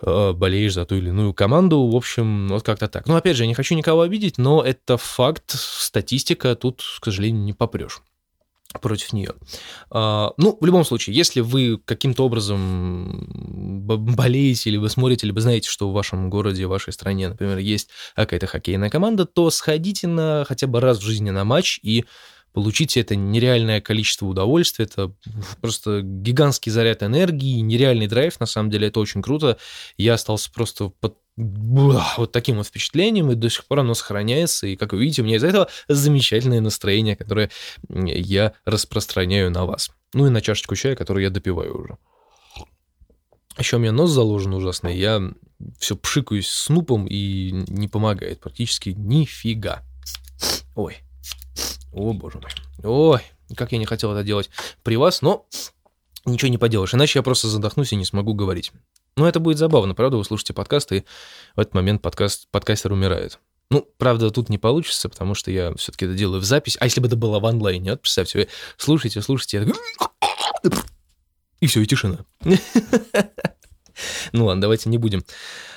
болеешь 0.00 0.74
за 0.74 0.84
ту 0.84 0.96
или 0.96 1.08
иную 1.08 1.32
команду. 1.34 1.86
В 1.86 1.96
общем, 1.96 2.48
вот 2.48 2.62
как-то 2.62 2.88
так. 2.88 3.06
Ну, 3.06 3.16
опять 3.16 3.36
же, 3.36 3.44
я 3.44 3.46
не 3.46 3.54
хочу 3.54 3.74
никого 3.74 4.02
обидеть, 4.02 4.38
но 4.38 4.62
это 4.62 4.96
факт, 4.96 5.50
статистика, 5.50 6.54
тут, 6.56 6.82
к 7.00 7.04
сожалению, 7.04 7.42
не 7.42 7.52
попрешь 7.52 8.02
против 8.80 9.12
нее. 9.12 9.34
А, 9.90 10.32
ну, 10.36 10.56
в 10.60 10.64
любом 10.64 10.84
случае, 10.84 11.16
если 11.16 11.40
вы 11.40 11.78
каким-то 11.84 12.24
образом 12.24 13.26
болеете, 13.86 14.70
либо 14.70 14.88
смотрите, 14.88 15.26
либо 15.26 15.40
знаете, 15.40 15.68
что 15.68 15.88
в 15.88 15.92
вашем 15.92 16.30
городе, 16.30 16.66
в 16.66 16.70
вашей 16.70 16.92
стране, 16.92 17.28
например, 17.28 17.58
есть 17.58 17.90
какая-то 18.16 18.46
хоккейная 18.46 18.90
команда, 18.90 19.26
то 19.26 19.50
сходите 19.50 20.08
на 20.08 20.44
хотя 20.46 20.66
бы 20.66 20.80
раз 20.80 20.98
в 20.98 21.02
жизни 21.02 21.30
на 21.30 21.44
матч 21.44 21.78
и 21.82 22.04
получите 22.54 23.00
это 23.00 23.16
нереальное 23.16 23.80
количество 23.80 24.26
удовольствия, 24.26 24.86
это 24.86 25.12
просто 25.60 26.00
гигантский 26.02 26.70
заряд 26.70 27.02
энергии, 27.02 27.60
нереальный 27.60 28.06
драйв, 28.06 28.40
на 28.40 28.46
самом 28.46 28.70
деле 28.70 28.88
это 28.88 29.00
очень 29.00 29.20
круто. 29.20 29.58
Я 29.98 30.14
остался 30.14 30.50
просто 30.50 30.88
под 30.88 31.18
вот 31.36 32.30
таким 32.30 32.58
вот 32.58 32.68
впечатлением, 32.68 33.32
и 33.32 33.34
до 33.34 33.50
сих 33.50 33.64
пор 33.64 33.80
оно 33.80 33.94
сохраняется, 33.94 34.68
и, 34.68 34.76
как 34.76 34.92
вы 34.92 35.00
видите, 35.00 35.22
у 35.22 35.24
меня 35.24 35.36
из-за 35.36 35.48
этого 35.48 35.68
замечательное 35.88 36.60
настроение, 36.60 37.16
которое 37.16 37.50
я 37.88 38.52
распространяю 38.64 39.50
на 39.50 39.64
вас. 39.64 39.90
Ну 40.12 40.28
и 40.28 40.30
на 40.30 40.40
чашечку 40.40 40.76
чая, 40.76 40.94
которую 40.94 41.24
я 41.24 41.30
допиваю 41.30 41.76
уже. 41.76 41.98
Еще 43.58 43.76
у 43.76 43.80
меня 43.80 43.90
нос 43.90 44.10
заложен 44.10 44.54
ужасный, 44.54 44.96
я 44.96 45.20
все 45.80 45.96
пшикаюсь 45.96 46.48
снупом 46.48 47.06
и 47.08 47.50
не 47.50 47.88
помогает 47.88 48.40
практически 48.40 48.90
нифига. 48.90 49.82
Ой. 50.76 51.03
О, 51.94 52.12
боже 52.12 52.40
мой. 52.40 52.50
Ой, 52.82 53.20
как 53.56 53.72
я 53.72 53.78
не 53.78 53.86
хотел 53.86 54.12
это 54.12 54.24
делать 54.24 54.50
при 54.82 54.96
вас, 54.96 55.22
но 55.22 55.46
ничего 56.24 56.50
не 56.50 56.58
поделаешь, 56.58 56.92
иначе 56.92 57.20
я 57.20 57.22
просто 57.22 57.48
задохнусь 57.48 57.92
и 57.92 57.96
не 57.96 58.04
смогу 58.04 58.34
говорить. 58.34 58.72
Но 59.16 59.28
это 59.28 59.38
будет 59.38 59.58
забавно, 59.58 59.94
правда? 59.94 60.16
Вы 60.16 60.24
слушаете 60.24 60.54
подкаст, 60.54 60.90
и 60.92 61.04
в 61.54 61.60
этот 61.60 61.74
момент 61.74 62.02
подкаст, 62.02 62.48
подкастер 62.50 62.92
умирает. 62.92 63.38
Ну, 63.70 63.88
правда, 63.96 64.30
тут 64.30 64.48
не 64.48 64.58
получится, 64.58 65.08
потому 65.08 65.34
что 65.34 65.50
я 65.50 65.72
все-таки 65.76 66.04
это 66.04 66.14
делаю 66.14 66.40
в 66.40 66.44
запись. 66.44 66.76
А 66.80 66.84
если 66.84 67.00
бы 67.00 67.06
это 67.06 67.16
было 67.16 67.38
в 67.38 67.46
онлайне, 67.46 67.92
вот 67.92 68.02
представьте, 68.02 68.38
вы 68.38 68.48
слушаете, 68.76 69.22
слушаете, 69.22 69.72
и 71.60 71.66
все, 71.66 71.80
и 71.80 71.86
тишина. 71.86 72.24
Ну 74.32 74.46
ладно, 74.46 74.62
давайте 74.62 74.88
не 74.88 74.98
будем 74.98 75.24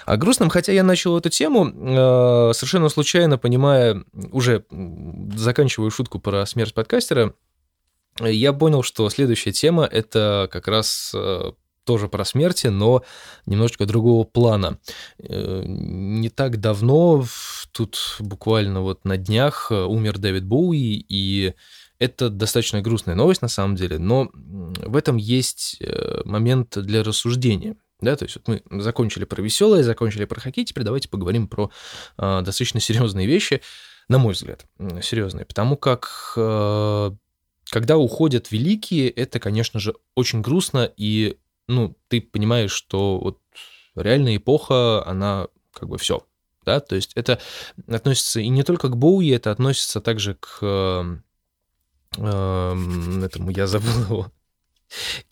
о 0.08 0.15
грустном, 0.15 0.49
хотя 0.49 0.71
я 0.71 0.84
начал 0.84 1.17
эту 1.17 1.30
тему 1.30 1.67
э, 1.67 2.53
совершенно 2.53 2.88
случайно, 2.88 3.38
понимая, 3.38 4.06
уже 4.32 4.63
заканчиваю 5.36 5.91
шутку 5.91 6.19
про 6.19 6.45
смерть 6.45 6.73
подкастера, 6.73 7.34
я 8.21 8.53
понял, 8.53 8.84
что 8.84 9.10
следующая 9.10 9.51
тема— 9.51 9.84
это 9.91 10.47
как 10.49 10.69
раз 10.69 11.12
э, 11.13 11.51
тоже 11.84 12.08
про 12.08 12.23
смерти, 12.23 12.67
но 12.67 13.03
немножечко 13.45 13.86
другого 13.86 14.23
плана. 14.23 14.80
Э, 15.19 15.63
не 15.65 16.30
так 16.30 16.62
давно, 16.62 17.25
тут 17.73 18.15
буквально 18.19 18.82
вот 18.82 19.03
на 19.03 19.17
днях 19.17 19.71
умер 19.71 20.19
Дэвид 20.19 20.45
Боуи, 20.45 21.06
и 21.10 21.53
это 21.99 22.30
достаточно 22.30 22.82
грустная 22.82 23.15
новость 23.15 23.41
на 23.41 23.49
самом 23.49 23.75
деле, 23.75 23.99
но 23.99 24.30
в 24.34 24.95
этом 24.95 25.17
есть 25.17 25.82
момент 26.23 26.77
для 26.77 27.03
рассуждения. 27.03 27.75
Да, 27.99 28.15
то 28.15 28.25
есть 28.25 28.38
вот 28.38 28.47
мы 28.47 28.81
закончили 28.81 29.25
про 29.25 29.41
веселое, 29.41 29.83
закончили 29.83 30.25
про 30.25 30.39
хоккей, 30.39 30.65
теперь 30.65 30.83
давайте 30.83 31.10
поговорим 31.10 31.47
про 31.47 31.71
э, 32.17 32.41
достаточно 32.43 32.79
серьезные 32.79 33.25
вещи, 33.25 33.62
на 34.07 34.19
мой 34.19 34.33
взгляд, 34.33 34.65
серьезные, 35.01 35.45
потому 35.45 35.77
как 35.77 36.33
э, 36.36 37.12
когда 37.69 37.97
уходят 37.97 38.51
великие, 38.51 39.10
это, 39.10 39.39
конечно 39.39 39.79
же, 39.79 39.95
очень 40.15 40.41
грустно, 40.41 40.91
и, 40.95 41.38
ну, 41.67 41.97
ты 42.07 42.21
понимаешь, 42.21 42.71
что 42.71 43.17
вот 43.17 43.39
реальная 43.95 44.38
эпоха, 44.38 45.05
она 45.05 45.47
как 45.73 45.89
бы 45.89 45.97
все, 45.97 46.25
да, 46.65 46.79
то 46.79 46.95
есть 46.95 47.13
это 47.15 47.39
относится 47.88 48.39
и 48.39 48.47
не 48.49 48.63
только 48.63 48.89
к 48.89 48.97
Боуи, 48.97 49.29
это 49.29 49.51
относится 49.51 50.01
также 50.01 50.36
к 50.36 50.60
э, 50.62 51.17
э, 52.17 53.25
этому, 53.25 53.49
я 53.49 53.67
забыл 53.67 54.01
его, 54.01 54.31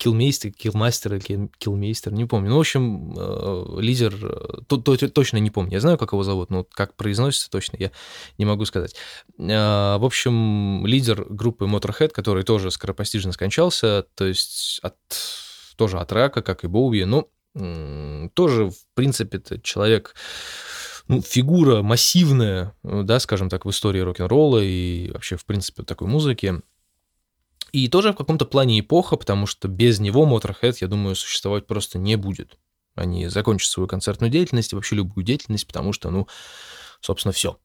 Килмейстер, 0.06 0.52
Килмастер 0.52 1.14
или 1.14 1.48
Килмейстер, 1.58 2.12
не 2.12 2.26
помню. 2.26 2.50
Ну, 2.50 2.58
в 2.58 2.60
общем, 2.60 3.12
э, 3.18 3.80
лидер, 3.80 4.14
э, 4.22 4.60
то, 4.68 4.76
то, 4.76 4.96
точно 4.96 5.38
не 5.38 5.50
помню. 5.50 5.72
Я 5.72 5.80
знаю, 5.80 5.98
как 5.98 6.12
его 6.12 6.22
зовут, 6.22 6.48
но 6.48 6.62
как 6.62 6.94
произносится 6.94 7.50
точно, 7.50 7.76
я 7.80 7.90
не 8.38 8.44
могу 8.44 8.64
сказать. 8.66 8.94
Э, 9.36 9.96
в 9.98 10.04
общем, 10.04 10.86
лидер 10.86 11.26
группы 11.28 11.64
Motorhead, 11.64 12.10
который 12.10 12.44
тоже 12.44 12.70
скоропостижно 12.70 13.32
скончался, 13.32 14.06
то 14.14 14.24
есть 14.26 14.78
от, 14.84 14.94
тоже 15.74 15.98
от 15.98 16.12
рака, 16.12 16.40
как 16.40 16.62
и 16.62 16.68
Боуи, 16.68 17.02
но 17.02 17.28
тоже, 18.34 18.68
в 18.68 18.76
принципе, 18.94 19.40
человек 19.62 20.14
ну, 21.08 21.22
фигура 21.22 21.82
массивная, 21.82 22.74
да, 22.84 23.18
скажем 23.18 23.48
так, 23.48 23.64
в 23.64 23.70
истории 23.70 24.00
рок-н-ролла 24.00 24.62
и 24.62 25.10
вообще, 25.10 25.36
в 25.36 25.46
принципе, 25.46 25.82
такой 25.82 26.06
музыки. 26.06 26.60
И 27.76 27.88
тоже 27.88 28.14
в 28.14 28.16
каком-то 28.16 28.46
плане 28.46 28.80
эпоха, 28.80 29.16
потому 29.16 29.44
что 29.44 29.68
без 29.68 30.00
него 30.00 30.26
Motorhead, 30.26 30.78
я 30.80 30.88
думаю, 30.88 31.14
существовать 31.14 31.66
просто 31.66 31.98
не 31.98 32.16
будет. 32.16 32.56
Они 32.94 33.28
закончат 33.28 33.68
свою 33.68 33.86
концертную 33.86 34.30
деятельность 34.30 34.72
и 34.72 34.74
вообще 34.74 34.96
любую 34.96 35.26
деятельность, 35.26 35.66
потому 35.66 35.92
что, 35.92 36.08
ну, 36.08 36.26
собственно, 37.02 37.32
все. 37.32 37.58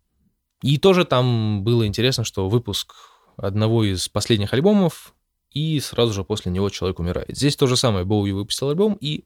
И 0.61 0.77
тоже 0.79 1.05
там 1.05 1.63
было 1.63 1.87
интересно, 1.87 2.25
что 2.25 2.49
выпуск 2.49 2.93
одного 3.37 3.85
из 3.85 4.09
последних 4.09 4.53
альбомов, 4.53 5.15
и 5.49 5.79
сразу 5.79 6.11
же 6.11 6.25
после 6.25 6.51
него 6.51 6.69
человек 6.69 6.99
умирает. 6.99 7.37
Здесь 7.37 7.55
то 7.55 7.65
же 7.65 7.77
самое. 7.77 8.03
Боуи 8.03 8.33
выпустил 8.33 8.67
альбом 8.67 8.97
и 8.99 9.23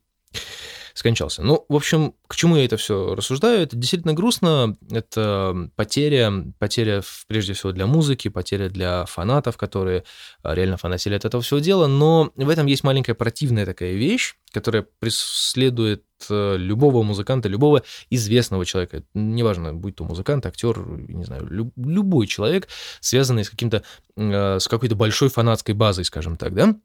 скончался. 0.96 1.44
Ну, 1.44 1.66
в 1.68 1.76
общем, 1.76 2.16
к 2.28 2.36
чему 2.36 2.56
я 2.56 2.64
это 2.64 2.78
все 2.78 3.14
рассуждаю? 3.16 3.62
Это 3.62 3.76
действительно 3.76 4.14
грустно. 4.14 4.78
Это 4.90 5.70
потеря, 5.76 6.32
потеря 6.58 7.04
прежде 7.28 7.52
всего 7.54 7.74
для 7.74 7.86
музыки, 7.86 8.30
потеря 8.30 8.70
для 8.70 9.06
фанатов, 9.06 9.58
которые 9.58 10.06
а, 10.42 10.56
реально 10.56 10.78
фанатели 10.78 11.14
от 11.14 11.26
этого 11.26 11.44
всего 11.44 11.60
дела. 11.60 11.88
Но 11.88 12.32
в 12.36 12.50
этом 12.50 12.66
есть 12.66 12.86
маленькая 12.86 13.14
противная 13.14 13.66
такая 13.66 13.92
вещь, 13.92 14.36
которая 14.54 14.88
преследует 15.00 16.06
э, 16.30 16.56
любого 16.58 17.04
музыканта, 17.04 17.50
любого 17.50 17.84
известного 18.10 18.66
человека, 18.66 19.04
неважно, 19.14 19.74
будь 19.74 19.98
то 19.98 20.06
музыкант, 20.06 20.46
актер, 20.46 20.80
не 20.88 21.26
знаю, 21.26 21.74
любой 21.76 22.26
человек, 22.28 22.70
связанный 23.02 23.44
с 23.44 23.50
каким-то, 23.50 23.84
э, 24.16 24.60
с 24.60 24.68
какой-то 24.70 24.96
большой 24.96 25.28
фанатской 25.28 25.76
базой, 25.76 26.06
скажем 26.06 26.38
так, 26.38 26.54
да, 26.54 26.76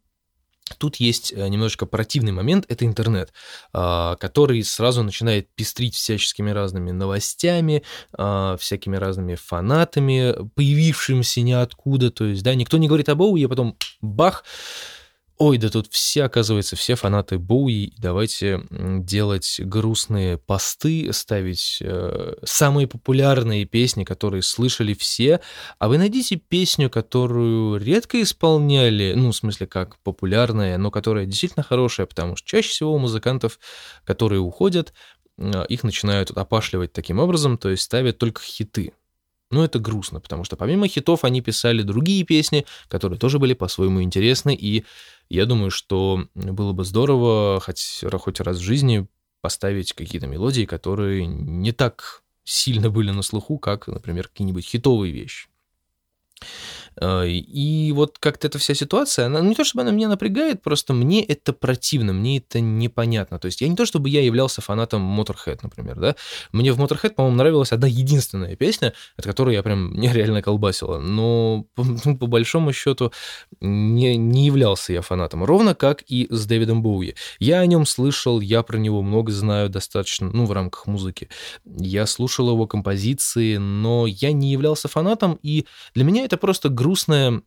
Тут 0.79 0.97
есть 0.97 1.33
э, 1.33 1.49
немножечко 1.49 1.87
противный 1.87 2.33
момент, 2.33 2.65
это 2.69 2.85
интернет, 2.87 3.33
а, 3.73 4.17
который 4.17 4.63
сразу 4.63 5.03
начинает 5.03 5.49
пестрить 5.55 5.95
всяческими 5.95 6.51
разными 6.51 6.91
новостями, 6.91 7.83
а, 8.13 8.57
всякими 8.57 8.97
разными 8.97 9.35
фанатами, 9.35 10.35
появившимися 10.55 11.41
ниоткуда, 11.43 12.11
то 12.11 12.25
есть, 12.25 12.43
да, 12.43 12.55
никто 12.55 12.79
не 12.79 12.87
говорит 12.87 13.09
об 13.09 13.21
Оуе, 13.21 13.47
а 13.47 13.49
потом 13.49 13.77
бах, 14.01 14.45
ой, 15.41 15.57
да 15.57 15.71
тут 15.71 15.87
все, 15.91 16.25
оказывается, 16.25 16.77
все 16.77 16.97
фанаты 16.97 17.39
Боуи, 17.39 17.95
давайте 17.97 18.61
делать 18.71 19.59
грустные 19.59 20.37
посты, 20.37 21.11
ставить 21.15 21.79
э, 21.81 22.35
самые 22.45 22.87
популярные 22.87 23.65
песни, 23.65 24.05
которые 24.05 24.43
слышали 24.43 24.93
все, 24.93 25.41
а 25.79 25.89
вы 25.89 25.97
найдите 25.97 26.37
песню, 26.37 26.91
которую 26.91 27.83
редко 27.83 28.21
исполняли, 28.21 29.15
ну, 29.17 29.31
в 29.33 29.37
смысле, 29.37 29.67
как 29.67 29.97
популярная, 30.01 30.77
но 30.77 30.91
которая 30.91 31.25
действительно 31.25 31.63
хорошая, 31.63 32.07
потому 32.07 32.37
что 32.37 32.47
чаще 32.47 32.69
всего 32.69 32.93
у 32.93 32.99
музыкантов, 32.99 33.59
которые 34.05 34.41
уходят, 34.41 34.93
э, 35.39 35.65
их 35.71 35.85
начинают 35.85 36.31
опашливать 36.33 36.93
таким 36.93 37.19
образом, 37.19 37.57
то 37.57 37.71
есть 37.71 37.85
ставят 37.85 38.19
только 38.19 38.43
хиты. 38.43 38.93
Но 39.51 39.65
это 39.65 39.81
грустно, 39.81 40.21
потому 40.21 40.45
что 40.45 40.57
помимо 40.57 40.87
хитов 40.87 41.25
они 41.25 41.41
писали 41.41 41.83
другие 41.83 42.25
песни, 42.25 42.67
которые 42.89 43.19
тоже 43.19 43.39
были 43.39 43.55
по-своему 43.55 44.03
интересны, 44.03 44.55
и 44.55 44.85
я 45.29 45.45
думаю, 45.47 45.71
что 45.71 46.29
было 46.35 46.73
бы 46.73 46.85
здорово 46.85 47.61
хоть, 47.61 48.05
хоть 48.21 48.41
раз 48.41 48.59
в 48.59 48.63
жизни 48.63 49.09
поставить 49.41 49.93
какие-то 49.93 50.27
мелодии, 50.27 50.67
которые 50.67 51.27
не 51.27 51.73
так 51.73 52.23
сильно 52.45 52.91
были 52.91 53.11
на 53.11 53.23
слуху, 53.23 53.59
как, 53.59 53.89
например, 53.89 54.29
какие-нибудь 54.29 54.65
хитовые 54.65 55.13
вещи. 55.13 55.49
Э, 57.01 57.27
и 57.27 57.93
вот 57.93 58.19
как-то 58.19 58.47
эта 58.47 58.59
вся 58.59 58.75
ситуация, 58.75 59.27
она 59.27 59.41
не 59.41 59.55
то 59.55 59.65
чтобы 59.65 59.83
она 59.83 59.91
меня 59.91 60.09
напрягает, 60.09 60.63
просто 60.63 60.93
мне 60.93 61.23
это 61.23 61.53
противно, 61.53 62.13
мне 62.13 62.39
это 62.39 62.61
непонятно. 62.61 63.39
То 63.39 63.47
есть 63.47 63.61
я 63.61 63.69
не 63.69 63.77
то 63.77 63.87
чтобы 63.87 64.09
я 64.09 64.23
являлся 64.23 64.61
фанатом 64.61 65.03
Motorhead, 65.21 65.61
например, 65.63 65.99
да. 65.99 66.17
Мне 66.53 66.73
в 66.73 66.81
Motorhead, 66.81 67.11
по-моему, 67.11 67.37
нравилась 67.37 67.73
одна 67.73 67.87
единственная 67.87 68.57
песня, 68.57 68.95
от 69.17 69.25
которой 69.25 69.55
я 69.55 69.63
прям 69.63 69.93
нереально 70.01 70.43
колбасила. 70.43 70.99
Но 70.99 71.67
по, 71.75 71.85
ну, 72.05 72.17
по 72.17 72.27
большому 72.27 72.73
счету 72.73 73.13
не, 73.61 74.17
не 74.17 74.47
являлся 74.47 74.93
я 74.93 75.03
фанатом. 75.03 75.45
Ровно 75.45 75.75
как 75.75 76.03
и 76.07 76.27
с 76.31 76.47
Дэвидом 76.47 76.83
Боуи. 76.83 77.15
Я 77.39 77.61
о 77.61 77.67
нем 77.67 77.87
слышал, 77.87 78.41
я 78.41 78.63
про 78.63 78.79
него 78.79 79.03
много 79.03 79.33
знаю 79.33 79.69
достаточно, 79.69 80.31
ну, 80.31 80.47
в 80.47 80.53
рамках 80.53 80.87
музыки. 80.87 81.29
Я 81.65 82.07
слушал 82.07 82.51
его 82.51 82.67
композиции, 82.67 83.57
но 83.57 84.07
я 84.07 84.33
не 84.33 84.53
являлся 84.53 84.89
фанатом, 84.89 85.39
и 85.43 85.67
для 85.95 86.05
меня 86.05 86.25
это 86.25 86.37
просто 86.37 86.69
грустное, 86.81 87.43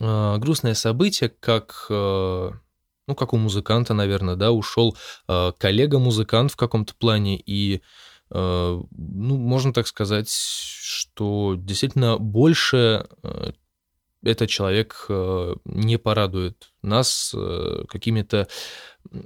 а, 0.00 0.38
грустное 0.38 0.74
событие, 0.74 1.28
как 1.28 1.86
а, 1.90 2.52
ну, 3.08 3.14
как 3.16 3.32
у 3.32 3.36
музыканта, 3.36 3.94
наверное, 3.94 4.36
да, 4.36 4.52
ушел 4.52 4.96
а, 5.26 5.52
коллега-музыкант 5.52 6.52
в 6.52 6.56
каком-то 6.56 6.94
плане, 6.94 7.40
и, 7.44 7.82
ну, 8.30 8.86
можно 8.90 9.72
так 9.72 9.86
сказать, 9.86 10.30
что 10.30 11.54
действительно 11.56 12.18
больше 12.18 13.08
этот 14.22 14.50
человек 14.50 15.06
не 15.64 15.96
порадует 15.96 16.70
нас 16.82 17.34
какими-то 17.88 18.46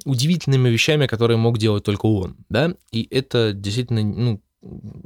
удивительными 0.05 0.69
вещами, 0.69 1.09
которые 1.09 1.37
мог 1.37 1.59
делать 1.59 1.83
только 1.83 2.07
он, 2.07 2.37
да, 2.49 2.77
и 2.93 3.09
это 3.11 3.53
действительно, 3.53 4.05
ну, 4.05 4.41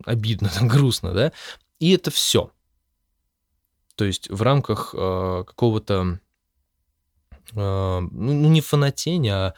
обидно, 0.05 0.51
грустно, 0.61 1.15
да, 1.15 1.33
и 1.79 1.93
это 1.93 2.11
все. 2.11 2.53
То 3.97 4.05
есть 4.05 4.31
в 4.31 4.43
рамках 4.43 4.95
э, 4.97 5.45
какого-то, 5.47 6.21
э, 7.53 7.55
ну, 7.55 8.11
ну, 8.11 8.49
не 8.49 8.61
фанатения, 8.61 9.35
а 9.35 9.55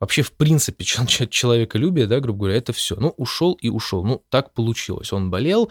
вообще, 0.00 0.22
в 0.22 0.32
принципе, 0.32 0.84
человеколюбие, 1.30 2.06
да, 2.06 2.20
грубо 2.20 2.40
говоря, 2.40 2.56
это 2.56 2.72
все. 2.72 2.96
Ну, 2.96 3.10
ушел 3.16 3.54
и 3.54 3.68
ушел. 3.68 4.04
Ну, 4.04 4.24
так 4.30 4.54
получилось. 4.54 5.12
Он 5.12 5.30
болел, 5.30 5.70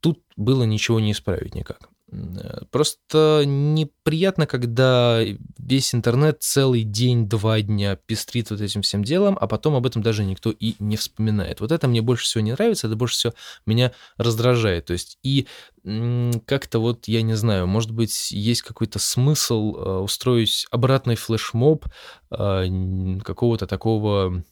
тут 0.00 0.20
было 0.36 0.64
ничего 0.64 1.00
не 1.00 1.12
исправить 1.12 1.54
никак. 1.54 1.88
Э, 2.10 2.64
просто 2.70 3.44
неприятно, 3.46 4.46
когда 4.46 5.20
весь 5.58 5.94
интернет 5.94 6.42
целый 6.42 6.82
день, 6.82 7.28
два 7.28 7.60
дня 7.60 7.96
пестрит 7.96 8.50
вот 8.50 8.60
этим 8.60 8.82
всем 8.82 9.04
делом, 9.04 9.36
а 9.40 9.46
потом 9.46 9.74
об 9.74 9.86
этом 9.86 10.02
даже 10.02 10.24
никто 10.24 10.50
и 10.50 10.74
не 10.78 10.96
вспоминает. 10.96 11.60
Вот 11.60 11.72
это 11.72 11.88
мне 11.88 12.00
больше 12.00 12.24
всего 12.24 12.42
не 12.42 12.52
нравится, 12.52 12.86
это 12.86 12.96
больше 12.96 13.14
всего 13.14 13.34
меня 13.66 13.92
раздражает. 14.16 14.86
То 14.86 14.94
есть 14.94 15.18
и 15.22 15.46
как-то 15.84 16.80
вот, 16.80 17.08
я 17.08 17.22
не 17.22 17.34
знаю, 17.34 17.66
может 17.66 17.92
быть, 17.92 18.30
есть 18.30 18.62
какой-то 18.62 18.98
смысл 18.98 19.76
э, 19.76 19.98
устроить 20.00 20.66
обратный 20.70 21.16
флешмоб 21.16 21.86
э, 22.30 23.18
какого-то 23.24 23.66
такого 23.66 24.44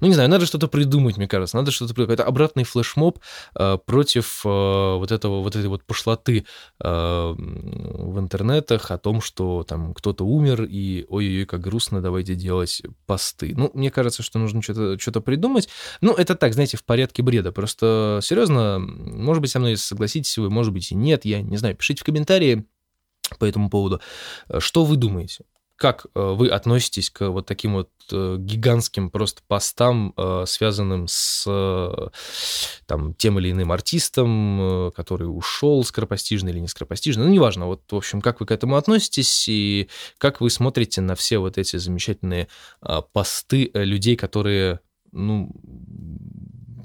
ну, 0.00 0.08
не 0.08 0.14
знаю, 0.14 0.28
надо 0.28 0.46
что-то 0.46 0.68
придумать, 0.68 1.16
мне 1.16 1.28
кажется, 1.28 1.56
надо 1.56 1.70
что-то 1.70 1.94
придумать. 1.94 2.20
Это 2.20 2.28
обратный 2.28 2.64
флешмоб 2.64 3.18
э, 3.54 3.78
против 3.84 4.42
э, 4.44 4.48
вот 4.48 5.12
этого, 5.12 5.42
вот 5.42 5.56
этой 5.56 5.68
вот 5.68 5.84
пошлоты 5.84 6.46
э, 6.80 7.34
в 7.36 8.18
интернетах 8.18 8.90
о 8.90 8.98
том, 8.98 9.20
что 9.20 9.64
там 9.64 9.94
кто-то 9.94 10.24
умер, 10.24 10.64
и 10.64 11.06
ой-ой-ой, 11.08 11.46
как 11.46 11.60
грустно, 11.60 12.00
давайте 12.00 12.34
делать 12.34 12.82
посты. 13.06 13.54
Ну, 13.56 13.70
мне 13.74 13.90
кажется, 13.90 14.22
что 14.22 14.38
нужно 14.38 14.62
что-то 14.62 14.98
что 14.98 15.20
придумать. 15.20 15.68
Ну, 16.00 16.12
это 16.12 16.34
так, 16.34 16.52
знаете, 16.54 16.76
в 16.76 16.84
порядке 16.84 17.22
бреда. 17.22 17.52
Просто, 17.52 18.20
серьезно, 18.22 18.78
может 18.78 19.40
быть, 19.40 19.50
со 19.50 19.58
мной 19.58 19.76
согласитесь 19.76 20.36
вы, 20.38 20.50
может 20.50 20.72
быть, 20.72 20.92
и 20.92 20.94
нет, 20.94 21.24
я 21.24 21.40
не 21.40 21.56
знаю, 21.56 21.74
пишите 21.74 22.02
в 22.02 22.04
комментарии 22.04 22.66
по 23.38 23.44
этому 23.44 23.70
поводу. 23.70 24.00
Что 24.58 24.84
вы 24.84 24.96
думаете? 24.96 25.44
Как 25.76 26.06
э, 26.14 26.20
вы 26.20 26.48
относитесь 26.48 27.10
к 27.10 27.28
вот 27.28 27.46
таким 27.46 27.74
вот 27.74 27.90
э, 28.10 28.36
гигантским 28.38 29.10
просто 29.10 29.42
постам, 29.46 30.14
э, 30.16 30.44
связанным 30.46 31.06
с 31.06 31.44
там, 32.86 33.14
тем 33.14 33.38
или 33.38 33.50
иным 33.50 33.72
артистом, 33.72 34.92
который 34.96 35.24
ушел 35.24 35.84
скоропостижно 35.84 36.48
или 36.48 36.60
не 36.60 36.68
скоропостижно, 36.68 37.24
ну, 37.24 37.30
неважно, 37.30 37.66
вот, 37.66 37.82
в 37.90 37.96
общем, 37.96 38.20
как 38.20 38.40
вы 38.40 38.46
к 38.46 38.52
этому 38.52 38.76
относитесь 38.76 39.48
и 39.48 39.88
как 40.18 40.40
вы 40.40 40.50
смотрите 40.50 41.00
на 41.00 41.14
все 41.14 41.38
вот 41.38 41.58
эти 41.58 41.76
замечательные 41.76 42.48
посты 43.12 43.70
людей, 43.74 44.16
которые, 44.16 44.80
ну, 45.12 45.50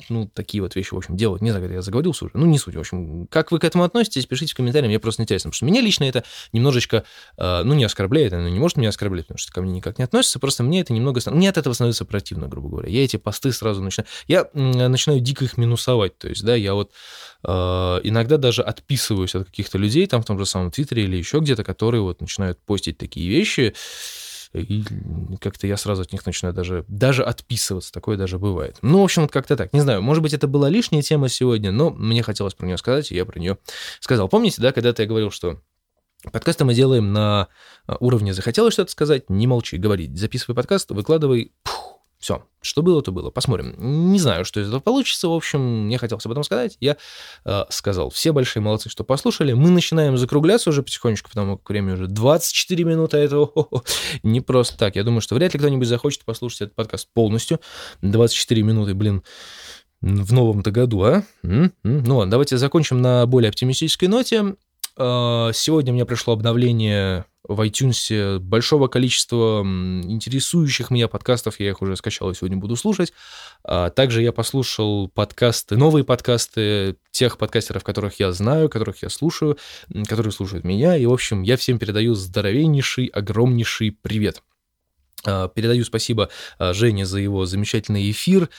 ну, 0.09 0.29
такие 0.33 0.61
вот 0.61 0.75
вещи, 0.75 0.93
в 0.93 0.97
общем, 0.97 1.15
делают. 1.15 1.41
Не 1.41 1.51
знаю, 1.51 1.71
я 1.71 1.81
заговорился 1.81 2.25
уже, 2.25 2.37
ну, 2.37 2.45
не 2.45 2.57
суть. 2.57 2.75
В 2.75 2.79
общем, 2.79 3.27
как 3.27 3.51
вы 3.51 3.59
к 3.59 3.63
этому 3.63 3.83
относитесь, 3.83 4.25
пишите 4.25 4.53
в 4.53 4.55
комментариях, 4.55 4.89
мне 4.89 4.99
просто 4.99 5.23
интересно, 5.23 5.49
потому 5.49 5.57
что 5.57 5.65
меня 5.65 5.81
лично 5.81 6.05
это 6.05 6.23
немножечко, 6.53 7.03
э, 7.37 7.63
ну, 7.63 7.73
не 7.73 7.83
оскорбляет, 7.83 8.33
оно 8.33 8.49
не 8.49 8.59
может 8.59 8.77
меня 8.77 8.89
оскорблять, 8.89 9.27
потому 9.27 9.37
что 9.37 9.51
ко 9.51 9.61
мне 9.61 9.73
никак 9.73 9.97
не 9.97 10.03
относится, 10.03 10.39
просто 10.39 10.63
мне 10.63 10.81
это 10.81 10.93
немного, 10.93 11.21
мне 11.31 11.49
от 11.49 11.57
этого 11.57 11.73
становится 11.73 12.05
противно, 12.05 12.47
грубо 12.47 12.69
говоря. 12.69 12.89
Я 12.89 13.03
эти 13.03 13.17
посты 13.17 13.51
сразу 13.51 13.81
начинаю, 13.81 14.07
я 14.27 14.47
начинаю 14.53 15.19
дико 15.19 15.45
их 15.45 15.57
минусовать, 15.57 16.17
то 16.17 16.27
есть, 16.27 16.43
да, 16.43 16.55
я 16.55 16.73
вот 16.73 16.91
э, 17.43 17.49
иногда 17.49 18.37
даже 18.37 18.61
отписываюсь 18.61 19.35
от 19.35 19.45
каких-то 19.47 19.77
людей, 19.77 20.07
там 20.07 20.21
в 20.21 20.25
том 20.25 20.37
же 20.39 20.45
самом 20.45 20.71
Твиттере 20.71 21.03
или 21.03 21.17
еще 21.17 21.39
где-то, 21.39 21.63
которые 21.63 22.01
вот 22.01 22.21
начинают 22.21 22.59
постить 22.59 22.97
такие 22.97 23.29
вещи, 23.29 23.73
и 24.53 24.83
как-то 25.39 25.67
я 25.67 25.77
сразу 25.77 26.01
от 26.01 26.11
них 26.11 26.25
начинаю 26.25 26.53
даже, 26.53 26.85
даже 26.87 27.23
отписываться, 27.23 27.91
такое 27.91 28.17
даже 28.17 28.37
бывает. 28.37 28.77
Ну, 28.81 29.01
в 29.01 29.03
общем, 29.03 29.23
вот 29.23 29.31
как-то 29.31 29.55
так. 29.55 29.73
Не 29.73 29.81
знаю, 29.81 30.01
может 30.01 30.21
быть, 30.23 30.33
это 30.33 30.47
была 30.47 30.69
лишняя 30.69 31.01
тема 31.01 31.29
сегодня, 31.29 31.71
но 31.71 31.89
мне 31.89 32.23
хотелось 32.23 32.53
про 32.53 32.65
нее 32.65 32.77
сказать, 32.77 33.11
и 33.11 33.15
я 33.15 33.25
про 33.25 33.39
нее 33.39 33.57
сказал. 33.99 34.27
Помните, 34.27 34.61
да, 34.61 34.71
когда-то 34.71 35.03
я 35.03 35.07
говорил, 35.07 35.31
что 35.31 35.61
Подкасты 36.31 36.65
мы 36.65 36.75
делаем 36.75 37.13
на 37.13 37.47
а, 37.87 37.97
уровне 37.99 38.31
захотелось 38.31 38.73
что-то 38.73 38.91
сказать, 38.91 39.31
не 39.31 39.47
молчи, 39.47 39.77
говори. 39.77 40.07
Записывай 40.15 40.55
подкаст, 40.55 40.91
выкладывай, 40.91 41.51
Все, 42.21 42.45
что 42.61 42.83
было, 42.83 43.01
то 43.01 43.11
было. 43.11 43.31
Посмотрим. 43.31 43.73
Не 44.11 44.19
знаю, 44.19 44.45
что 44.45 44.59
из 44.59 44.67
этого 44.67 44.79
получится. 44.79 45.27
В 45.27 45.33
общем, 45.33 45.85
мне 45.85 45.97
хотелось 45.97 46.23
об 46.27 46.31
этом 46.31 46.43
сказать. 46.43 46.77
Я 46.79 46.97
э, 47.45 47.63
сказал. 47.69 48.11
Все 48.11 48.31
большие 48.31 48.61
молодцы, 48.61 48.89
что 48.89 49.03
послушали. 49.03 49.53
Мы 49.53 49.71
начинаем 49.71 50.15
закругляться 50.19 50.69
уже 50.69 50.83
потихонечку, 50.83 51.29
потому 51.29 51.57
как 51.57 51.67
время 51.67 51.95
уже 51.95 52.05
24 52.05 52.83
минуты. 52.83 53.17
Это 53.17 53.49
не 54.23 54.39
просто 54.39 54.77
так. 54.77 54.95
Я 54.95 55.03
думаю, 55.03 55.21
что 55.21 55.33
вряд 55.33 55.53
ли 55.55 55.59
кто-нибудь 55.59 55.87
захочет 55.87 56.23
послушать 56.23 56.61
этот 56.61 56.75
подкаст 56.75 57.07
полностью. 57.11 57.59
24 58.03 58.61
минуты, 58.61 58.93
блин, 58.93 59.23
в 60.01 60.31
новом-то 60.31 60.69
году, 60.69 61.01
а? 61.01 61.23
М-м-м. 61.41 62.03
Ну 62.03 62.17
ладно, 62.17 62.29
давайте 62.29 62.59
закончим 62.59 63.01
на 63.01 63.25
более 63.25 63.49
оптимистической 63.49 64.07
ноте. 64.07 64.55
Э, 64.97 65.51
сегодня 65.53 65.93
мне 65.93 66.05
пришло 66.05 66.33
обновление 66.33 67.25
в 67.47 67.59
iTunes 67.61 68.39
большого 68.39 68.87
количества 68.87 69.61
интересующих 69.61 70.91
меня 70.91 71.07
подкастов, 71.07 71.59
я 71.59 71.69
их 71.69 71.81
уже 71.81 71.95
скачал 71.95 72.29
и 72.29 72.35
сегодня 72.35 72.57
буду 72.57 72.75
слушать. 72.75 73.13
А 73.63 73.89
также 73.89 74.21
я 74.21 74.31
послушал 74.31 75.09
подкасты, 75.09 75.75
новые 75.75 76.03
подкасты 76.03 76.97
тех 77.09 77.37
подкастеров, 77.37 77.83
которых 77.83 78.19
я 78.19 78.31
знаю, 78.31 78.69
которых 78.69 79.01
я 79.01 79.09
слушаю, 79.09 79.57
которые 80.07 80.31
слушают 80.31 80.63
меня, 80.63 80.95
и, 80.95 81.05
в 81.05 81.13
общем, 81.13 81.41
я 81.41 81.57
всем 81.57 81.79
передаю 81.79 82.13
здоровеннейший, 82.13 83.07
огромнейший 83.07 83.91
привет. 83.91 84.43
А, 85.25 85.47
передаю 85.47 85.83
спасибо 85.83 86.29
а, 86.57 86.73
Жене 86.73 87.05
за 87.05 87.19
его 87.19 87.45
замечательный 87.45 88.09
эфир, 88.11 88.49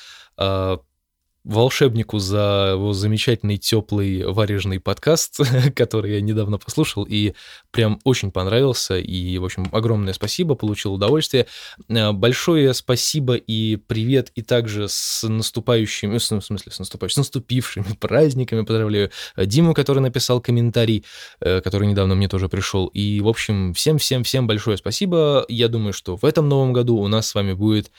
волшебнику 1.44 2.18
за 2.18 2.72
его 2.74 2.92
замечательный 2.92 3.56
теплый 3.56 4.24
варежный 4.24 4.78
подкаст, 4.78 5.40
который 5.76 6.12
я 6.14 6.20
недавно 6.20 6.58
послушал 6.58 7.04
и 7.04 7.34
прям 7.70 8.00
очень 8.04 8.30
понравился. 8.30 8.98
И, 8.98 9.38
в 9.38 9.44
общем, 9.44 9.68
огромное 9.72 10.12
спасибо, 10.12 10.54
получил 10.54 10.94
удовольствие. 10.94 11.46
Э, 11.88 12.12
большое 12.12 12.72
спасибо 12.74 13.34
и 13.34 13.76
привет 13.76 14.30
и 14.34 14.42
также 14.42 14.88
с 14.88 15.26
наступающими, 15.28 16.18
в 16.18 16.24
смысле, 16.24 16.72
с 16.72 16.78
наступающими, 16.78 17.14
с 17.14 17.18
наступившими 17.18 17.84
праздниками 18.00 18.64
поздравляю 18.64 19.10
Диму, 19.36 19.74
который 19.74 20.00
написал 20.00 20.40
комментарий, 20.40 21.04
э, 21.40 21.60
который 21.60 21.88
недавно 21.88 22.14
мне 22.14 22.28
тоже 22.28 22.48
пришел. 22.48 22.86
И, 22.86 23.20
в 23.20 23.28
общем, 23.28 23.74
всем-всем-всем 23.74 24.46
большое 24.46 24.76
спасибо. 24.76 25.44
Я 25.48 25.68
думаю, 25.68 25.92
что 25.92 26.16
в 26.16 26.24
этом 26.24 26.48
новом 26.48 26.72
году 26.72 26.98
у 26.98 27.08
нас 27.08 27.26
с 27.26 27.34
вами 27.34 27.52
будет 27.52 27.90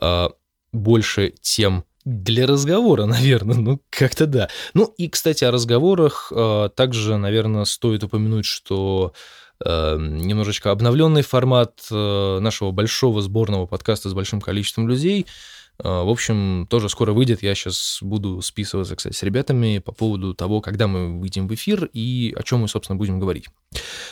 э, 0.00 0.28
больше 0.72 1.34
тем 1.40 1.84
для 2.04 2.46
разговора, 2.46 3.06
наверное, 3.06 3.56
ну 3.56 3.80
как-то 3.90 4.26
да. 4.26 4.48
Ну 4.74 4.92
и, 4.96 5.08
кстати, 5.08 5.44
о 5.44 5.50
разговорах 5.50 6.32
э, 6.34 6.68
также, 6.74 7.16
наверное, 7.16 7.64
стоит 7.64 8.04
упомянуть, 8.04 8.44
что 8.44 9.12
э, 9.64 9.96
немножечко 9.98 10.70
обновленный 10.70 11.22
формат 11.22 11.86
э, 11.90 12.38
нашего 12.40 12.70
большого 12.70 13.22
сборного 13.22 13.66
подкаста 13.66 14.08
с 14.08 14.14
большим 14.14 14.40
количеством 14.40 14.88
людей– 14.88 15.26
в 15.78 16.10
общем, 16.10 16.66
тоже 16.68 16.88
скоро 16.88 17.12
выйдет. 17.12 17.42
Я 17.42 17.54
сейчас 17.54 17.98
буду 18.02 18.40
списываться, 18.40 18.94
кстати, 18.94 19.14
с 19.14 19.22
ребятами 19.22 19.78
по 19.78 19.90
поводу 19.90 20.34
того, 20.34 20.60
когда 20.60 20.86
мы 20.86 21.18
выйдем 21.18 21.48
в 21.48 21.54
эфир 21.54 21.88
и 21.92 22.34
о 22.36 22.42
чем 22.42 22.60
мы, 22.60 22.68
собственно, 22.68 22.96
будем 22.96 23.18
говорить. 23.18 23.46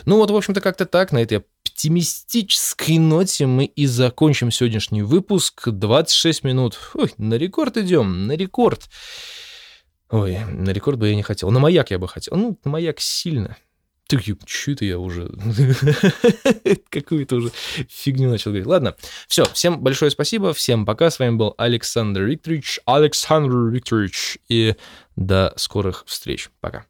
Ну 0.05 0.17
вот, 0.17 0.31
в 0.31 0.37
общем-то, 0.37 0.61
как-то 0.61 0.87
так. 0.87 1.13
На 1.13 1.19
этой 1.19 1.45
оптимистической 1.81 2.99
ноте 2.99 3.47
мы 3.47 3.65
и 3.65 3.87
закончим 3.87 4.51
сегодняшний 4.51 5.01
выпуск. 5.01 5.69
26 5.69 6.45
минут. 6.45 6.79
Ой, 6.93 7.11
на 7.17 7.35
рекорд 7.35 7.79
идем, 7.79 8.27
на 8.27 8.33
рекорд. 8.33 8.91
Ой, 10.11 10.41
на 10.45 10.71
рекорд 10.71 10.99
бы 10.99 11.09
я 11.09 11.17
не 11.17 11.23
хотел. 11.23 11.51
На 11.51 11.59
маяк 11.59 11.91
я 11.91 11.99
бы 11.99 12.07
хотел. 12.07 12.37
Ну, 12.37 12.59
на 12.65 12.71
маяк 12.71 13.01
сильно. 13.01 13.57
Так, 14.09 14.21
что 14.45 14.73
это 14.73 14.85
я 14.85 14.99
уже... 14.99 15.31
Какую-то 16.91 17.37
уже 17.37 17.51
фигню 17.89 18.29
начал 18.29 18.51
говорить. 18.51 18.67
Ладно, 18.67 18.95
все, 19.27 19.45
всем 19.45 19.81
большое 19.81 20.11
спасибо, 20.11 20.53
всем 20.53 20.85
пока. 20.85 21.11
С 21.11 21.19
вами 21.19 21.37
был 21.37 21.55
Александр 21.57 22.23
Викторович, 22.23 22.81
Александр 22.85 23.57
Викторович, 23.73 24.39
и 24.49 24.75
до 25.17 25.55
скорых 25.57 26.05
встреч. 26.07 26.51
Пока. 26.61 26.85